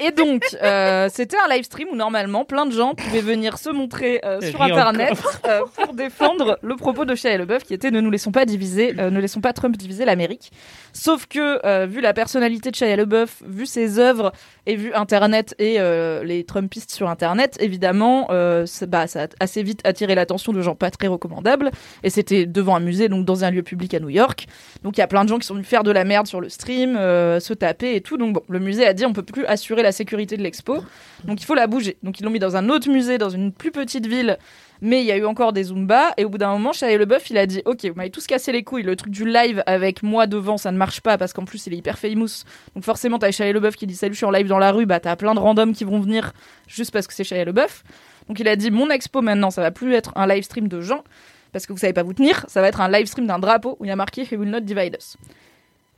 [0.01, 3.71] Et donc, euh, c'était un live stream où normalement plein de gens pouvaient venir se
[3.71, 5.15] montrer euh, sur Internet
[5.47, 8.93] euh, pour défendre le propos de Shia LeBeouf qui était ne nous laissons pas diviser,
[8.93, 10.53] ne laissons pas Trump diviser l'Amérique.
[10.93, 14.33] Sauf que vu la personnalité de Shia LeBeouf, vu ses œuvres
[14.67, 15.79] et vu Internet et
[16.25, 20.91] les Trumpistes sur Internet, évidemment, bah, ça a assez vite attiré l'attention de gens pas
[20.91, 21.71] très recommandables.
[22.03, 24.47] Et c'était devant un musée, donc dans un lieu public à New York.
[24.83, 26.41] Donc il y a plein de gens qui sont venus faire de la merde sur
[26.41, 28.17] le stream, se taper et tout.
[28.17, 30.83] Donc bon, le musée a dit on peut plus assurer la sécurité de l'expo,
[31.25, 31.97] donc il faut la bouger.
[32.03, 34.39] Donc ils l'ont mis dans un autre musée, dans une plus petite ville.
[34.85, 37.31] Mais il y a eu encore des Zumba et au bout d'un moment, Shia LeBeouf,
[37.31, 38.83] il a dit OK, vous m'avez tous cassé les couilles.
[38.83, 41.75] Le truc du live avec moi devant, ça ne marche pas parce qu'en plus il
[41.75, 42.43] est hyper famous.
[42.75, 44.87] Donc forcément, t'as Shia LeBeouf qui dit salut, je suis en live dans la rue.
[44.87, 46.33] Bah t'as plein de randoms qui vont venir
[46.67, 47.85] juste parce que c'est Shia LeBeouf.
[48.29, 50.81] Donc il a dit mon expo maintenant, ça va plus être un live stream de
[50.81, 51.05] gens
[51.53, 53.77] parce que vous savez pas vous tenir, ça va être un live stream d'un drapeau
[53.79, 55.17] où il y a marqué He will not divide us.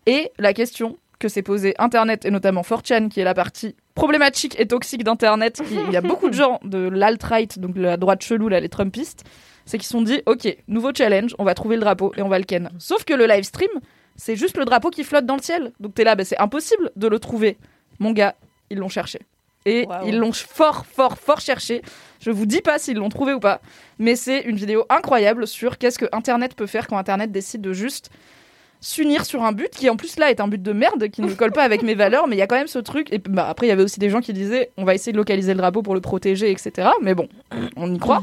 [0.06, 4.58] Et la question que s'est posée Internet et notamment 4chan, qui est la partie problématique
[4.58, 8.22] et toxique d'Internet, il y a beaucoup de gens de l'alt-right, donc de la droite
[8.22, 9.24] chelou, là, les Trumpistes,
[9.66, 12.28] c'est qu'ils se sont dit, ok, nouveau challenge, on va trouver le drapeau et on
[12.28, 12.70] va le ken.
[12.78, 13.70] Sauf que le live stream,
[14.16, 15.72] c'est juste le drapeau qui flotte dans le ciel.
[15.80, 17.58] Donc t'es là, bah, c'est impossible de le trouver.
[17.98, 18.34] Mon gars,
[18.70, 19.20] ils l'ont cherché.
[19.66, 21.80] Et ils l'ont fort, fort, fort cherché.
[22.20, 23.62] Je vous dis pas s'ils l'ont trouvé ou pas,
[23.98, 27.72] mais c'est une vidéo incroyable sur qu'est-ce que Internet peut faire quand Internet décide de
[27.72, 28.10] juste
[28.84, 31.32] s'unir sur un but qui en plus là est un but de merde qui ne
[31.32, 33.48] colle pas avec mes valeurs mais il y a quand même ce truc et bah,
[33.48, 35.58] après il y avait aussi des gens qui disaient on va essayer de localiser le
[35.58, 37.28] drapeau pour le protéger etc mais bon
[37.76, 38.22] on y croit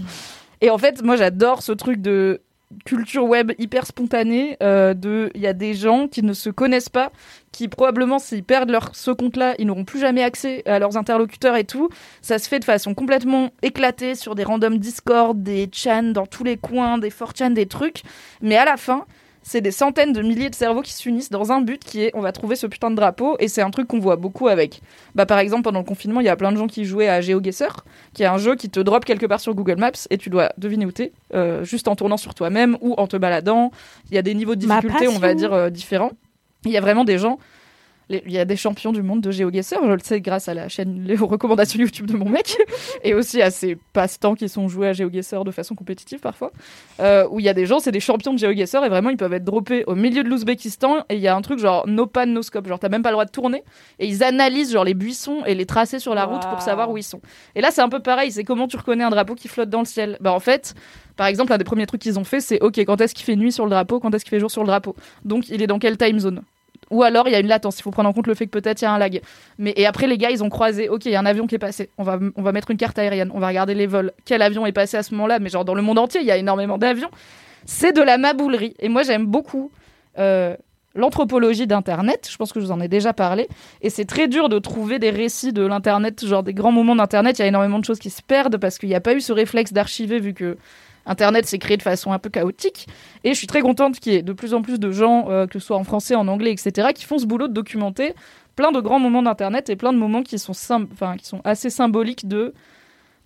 [0.62, 2.42] et en fait moi j'adore ce truc de
[2.86, 4.58] culture web hyper spontanée.
[4.64, 7.12] euh, de, il y a des gens qui ne se connaissent pas,
[7.52, 11.56] qui probablement s'ils perdent leur ce compte-là, ils n'auront plus jamais accès à leurs interlocuteurs
[11.56, 11.90] et tout.
[12.22, 16.44] Ça se fait de façon complètement éclatée sur des randoms Discord, des chans dans tous
[16.44, 18.04] les coins, des 4chan, des trucs.
[18.42, 19.06] Mais à la fin,
[19.44, 22.22] c'est des centaines de milliers de cerveaux qui s'unissent dans un but qui est on
[22.22, 24.82] va trouver ce putain de drapeau et c'est un truc qu'on voit beaucoup avec.
[25.16, 27.22] Bah par exemple pendant le confinement il y a plein de gens qui jouaient à
[27.22, 27.84] GeoGuessr
[28.14, 30.52] qui est un jeu qui te drop quelque part sur Google Maps et tu dois
[30.58, 33.72] deviner où t'es euh, juste en tournant sur toi-même ou en te baladant.
[34.10, 36.12] Il y a des niveaux de difficulté on va dire euh, différents.
[36.66, 37.40] Il y a vraiment des gens
[38.10, 40.68] il y a des champions du monde de GeoGuessr, je le sais grâce à la
[40.70, 42.58] chaîne, les recommandations YouTube de mon mec,
[43.04, 46.52] et aussi à ses passe-temps qui sont joués à GeoGuessr de façon compétitive parfois,
[47.00, 49.18] euh, où il y a des gens, c'est des champions de GeoGuessr, et vraiment ils
[49.18, 52.06] peuvent être droppés au milieu de l'Ouzbékistan, et il y a un truc genre no
[52.06, 53.64] pan, no scope, genre t'as même pas le droit de tourner,
[54.00, 56.98] et ils analysent genre les buissons et les tracés sur la route pour savoir où
[56.98, 57.22] ils sont.
[57.56, 59.80] Et là c'est un peu pareil, c'est comment tu reconnais un drapeau qui flotte dans
[59.80, 60.18] le ciel.
[60.20, 60.74] Bah en fait,
[61.16, 63.36] par exemple, un des premiers trucs qu'ils ont fait, c'est ok, quand est-ce qu'il fait
[63.36, 64.96] nuit sur le drapeau, quand est-ce qu'il fait jour sur le drapeau?
[65.24, 66.42] Donc il est dans quelle time zone?
[66.90, 68.52] Ou alors il y a une latence, il faut prendre en compte le fait que
[68.52, 69.22] peut-être il y a un lag.
[69.58, 71.56] Mais et après les gars, ils ont croisé, OK, il y a un avion qui
[71.56, 71.90] est passé.
[71.98, 74.12] On va on va mettre une carte aérienne, on va regarder les vols.
[74.26, 75.40] Quel avion est passé à ce moment-là?
[75.40, 77.12] Mais genre dans le monde entier, il y a énormément d'avions.
[77.66, 79.72] C'est de la maboulerie et moi j'aime beaucoup
[80.18, 80.56] euh,
[80.96, 83.48] l'anthropologie d'internet, je pense que je vous en ai déjà parlé
[83.82, 87.40] et c'est très dur de trouver des récits de l'internet, genre des grands moments d'internet,
[87.40, 89.22] il y a énormément de choses qui se perdent parce qu'il n'y a pas eu
[89.22, 90.58] ce réflexe d'archiver vu que
[91.06, 92.88] Internet s'est créé de façon un peu chaotique.
[93.24, 95.48] Et je suis très contente qu'il y ait de plus en plus de gens, euh,
[95.48, 98.14] que ce soit en français, en anglais, etc., qui font ce boulot de documenter
[98.56, 100.54] plein de grands moments d'Internet et plein de moments qui sont,
[101.44, 102.54] assez symboliques de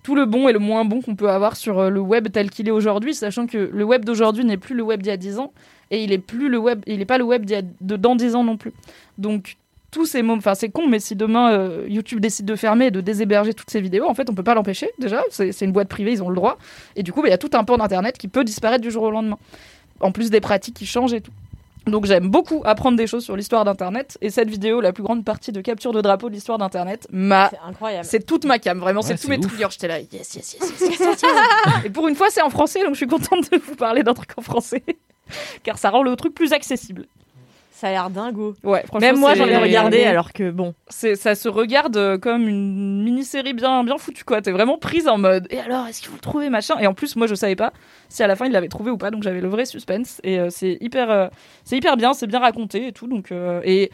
[0.03, 2.51] tout le bon et le moins bon qu'on peut avoir sur euh, le web tel
[2.51, 5.17] qu'il est aujourd'hui, sachant que le web d'aujourd'hui n'est plus le web d'il y a
[5.17, 5.51] 10 ans
[5.89, 8.15] et il est plus le web, il est pas le web d'il a- de dans
[8.15, 8.71] 10 ans non plus.
[9.17, 9.57] Donc
[9.95, 12.91] tous ces moments, enfin c'est con, mais si demain euh, YouTube décide de fermer et
[12.91, 15.87] de déshéberger toutes ces vidéos, en fait on peut pas l'empêcher déjà, c'est une boîte
[15.87, 16.57] privée, ils ont le droit,
[16.97, 18.91] et du coup bah, il y a tout un pan d'internet qui peut disparaître du
[18.91, 19.37] jour au lendemain,
[20.01, 21.31] en plus des pratiques qui changent et tout.
[21.87, 25.23] Donc j'aime beaucoup apprendre des choses sur l'histoire d'Internet et cette vidéo, la plus grande
[25.23, 28.05] partie de capture de drapeau de l'histoire d'Internet, m'a, C'est incroyable.
[28.05, 29.67] c'est toute ma cam, vraiment, Ouais, c'est tous mes triggers.
[29.69, 31.85] J'étais là, yes, yes, yes, yes, yes, yes, yes.
[31.85, 34.13] Et pour une fois, c'est en français, donc je suis contente de vous parler d'un
[34.13, 34.83] truc en français,
[35.63, 37.05] car ça rend le truc plus accessible.
[37.78, 38.55] Ça a l'air dingo.
[38.63, 40.73] Ouais, franchement, Même moi, j'en ai regardé alors que bon.
[40.88, 45.17] ça se regarde euh, comme une mini-série bien bien foutue quoi t'es vraiment prise en
[45.17, 46.76] mode et alors est-ce qu'il faut le trouver machin?
[46.80, 47.73] Et en plus moi je savais pas
[48.07, 50.39] si à la fin il l'avait trouvé ou pas donc j'avais le vrai suspense et
[50.39, 51.28] euh, c'est hyper euh,
[51.65, 53.91] c'est hyper bien c'est bien raconté et tout donc euh, et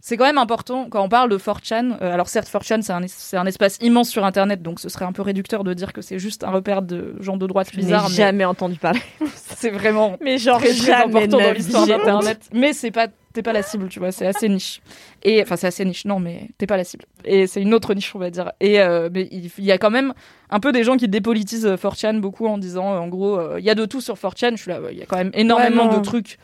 [0.00, 1.96] c'est quand même important quand on parle de 4chan.
[2.00, 4.88] euh, alors certes, 4chan c'est un, es- c'est un espace immense sur Internet, donc ce
[4.88, 7.68] serait un peu réducteur de dire que c'est juste un repère de gens de droite
[7.72, 8.08] Je n'ai bizarres.
[8.10, 9.00] mais jamais entendu parler.
[9.34, 13.52] C'est vraiment Mais genre très, très important dans l'histoire d'internet mais c'est pas t'es pas
[13.52, 14.80] la cible tu vois c'est assez niche
[15.22, 17.92] et enfin c'est assez niche non mais t'es pas la cible et c'est une autre
[17.94, 20.14] niche on va dire et euh, mais il y a quand même
[20.48, 23.56] un peu des gens qui dépolitisent euh, 4chan beaucoup en disant euh, en gros euh,
[23.60, 25.30] il y a de tout sur 4chan je suis là il y a quand même
[25.34, 26.38] énormément Ouais, de trucs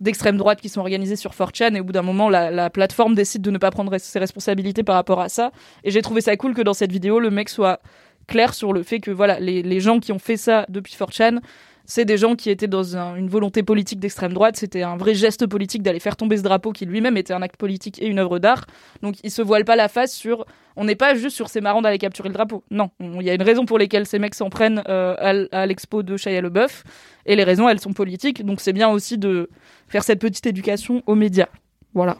[0.00, 3.14] d'extrême droite qui sont organisés sur 4chan et au bout d'un moment la, la plateforme
[3.14, 5.52] décide de ne pas prendre ses responsabilités par rapport à ça.
[5.84, 7.80] Et j'ai trouvé ça cool que dans cette vidéo le mec soit
[8.26, 11.40] clair sur le fait que voilà les, les gens qui ont fait ça depuis 4chan
[11.86, 14.56] c'est des gens qui étaient dans un- une volonté politique d'extrême droite.
[14.56, 17.56] C'était un vrai geste politique d'aller faire tomber ce drapeau qui lui-même était un acte
[17.56, 18.66] politique et une œuvre d'art.
[19.02, 20.44] Donc ils se voilent pas la face sur.
[20.76, 22.62] On n'est pas juste sur c'est marrant d'aller capturer le drapeau.
[22.70, 25.66] Non, On- il y a une raison pour laquelle ces mecs s'en prennent euh, à
[25.66, 26.84] l'expo de Shia LeBeouf.
[27.24, 28.44] Et les raisons, elles sont politiques.
[28.44, 29.48] Donc c'est bien aussi de
[29.88, 31.48] faire cette petite éducation aux médias.
[31.94, 32.18] Voilà.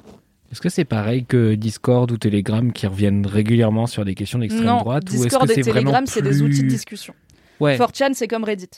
[0.52, 4.64] Est-ce que c'est pareil que Discord ou Telegram qui reviennent régulièrement sur des questions d'extrême
[4.64, 7.14] non, droite ou est-ce Discord que et c'est vraiment Telegram, c'est des outils de discussion.
[7.58, 7.76] Ouais.
[7.76, 8.68] 4chan, c'est comme Reddit.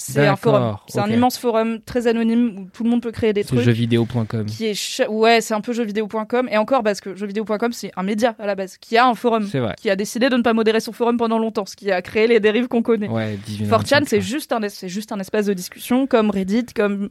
[0.00, 0.76] C'est un forum.
[0.86, 3.60] C'est un immense forum très anonyme où tout le monde peut créer des C'est trucs.
[3.60, 4.46] jeuxvideo.com.
[4.46, 8.02] qui est ch- ouais c'est un peu jeuxvideo.com et encore parce que jeuxvideo.com c'est un
[8.04, 9.74] média à la base qui a un forum vrai.
[9.76, 12.26] qui a décidé de ne pas modérer son forum pendant longtemps ce qui a créé
[12.28, 15.46] les dérives qu'on connaît Ouais, 18 4chan c'est juste un es- c'est juste un espace
[15.46, 17.08] de discussion comme Reddit comme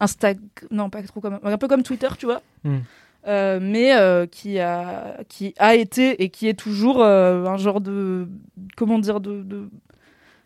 [0.00, 0.32] Insta
[0.70, 2.78] non pas trop comme un peu comme Twitter tu vois Hmm.
[3.28, 7.80] Euh, mais euh, qui a qui a été et qui est toujours euh, un genre
[7.80, 8.28] de
[8.76, 9.68] comment dire de, de-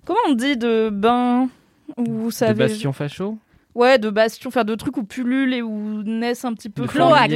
[0.06, 1.48] comment on dit de bain
[1.96, 3.38] où vous De savez Bastion Facho
[3.74, 6.88] Ouais, de bastion, faire de trucs où pullulent et où naissent un petit peu De
[6.88, 7.30] cloaque.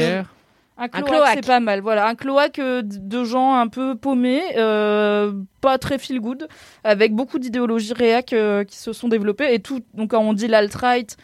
[0.77, 1.31] Un cloaque, cloaque.
[1.35, 1.81] c'est pas mal.
[1.81, 6.49] Voilà, un cloaque euh, de gens un peu paumés, euh, pas très feel good,
[6.83, 9.81] avec beaucoup d'idéologies réac euh, qui se sont développées et tout.
[9.95, 11.17] Donc quand on dit l'alt-right,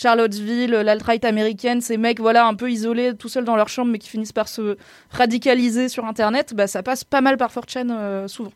[0.00, 3.98] Charlottesville, l'alt-right américaine, ces mecs voilà un peu isolés, tout seuls dans leur chambre, mais
[3.98, 4.76] qui finissent par se
[5.10, 8.52] radicaliser sur Internet, bah ça passe pas mal par 4chan euh, souvent.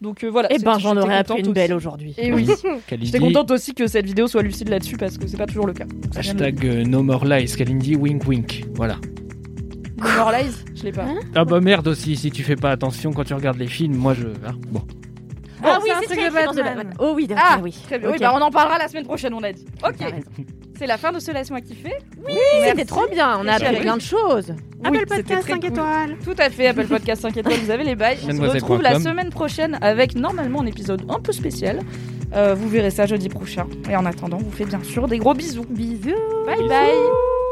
[0.00, 0.48] Donc euh, voilà.
[0.50, 2.14] Eh ben, j'en aurais appris une belle aujourd'hui.
[2.18, 2.48] Et oui.
[2.88, 5.68] Kalindi, J'étais contente aussi que cette vidéo soit lucide là-dessus parce que c'est pas toujours
[5.68, 5.84] le cas.
[6.16, 7.54] Hashtag euh, no more lies.
[7.56, 8.64] Kalindi, wink wink.
[8.74, 8.96] Voilà.
[9.98, 10.64] No More Lies?
[10.74, 11.06] Je l'ai pas.
[11.36, 14.14] Ah bah merde aussi, si tu fais pas attention quand tu regardes les films, moi
[14.14, 14.26] je.
[14.44, 14.82] ah, bon.
[15.62, 16.34] Ah oui, c'est écrit de.
[16.34, 16.92] Batman.
[16.98, 17.72] Oh oui, d'accord, Ah, oui.
[17.84, 18.08] très bien.
[18.08, 18.14] Ok.
[18.14, 19.64] Oui, bah on en parlera la semaine prochaine, on a dit.
[19.84, 20.04] Ok.
[20.82, 21.92] C'est la fin de ce Laisse-moi kiffer.
[22.26, 22.34] Oui,
[22.66, 23.38] c'était trop bien.
[23.40, 24.52] On a appris plein de choses.
[24.80, 25.70] Oui, Apple Podcast très 5 cool.
[25.70, 26.16] étoiles.
[26.24, 28.18] Tout à fait, Apple Podcast 5 étoiles, vous avez les bails.
[28.28, 31.82] On se retrouve la semaine prochaine avec normalement un épisode un peu spécial.
[32.34, 33.68] Euh, vous verrez ça jeudi prochain.
[33.88, 35.66] Et en attendant, on vous fait bien sûr des gros bisous.
[35.70, 36.16] Bisous.
[36.46, 37.51] Bye bye.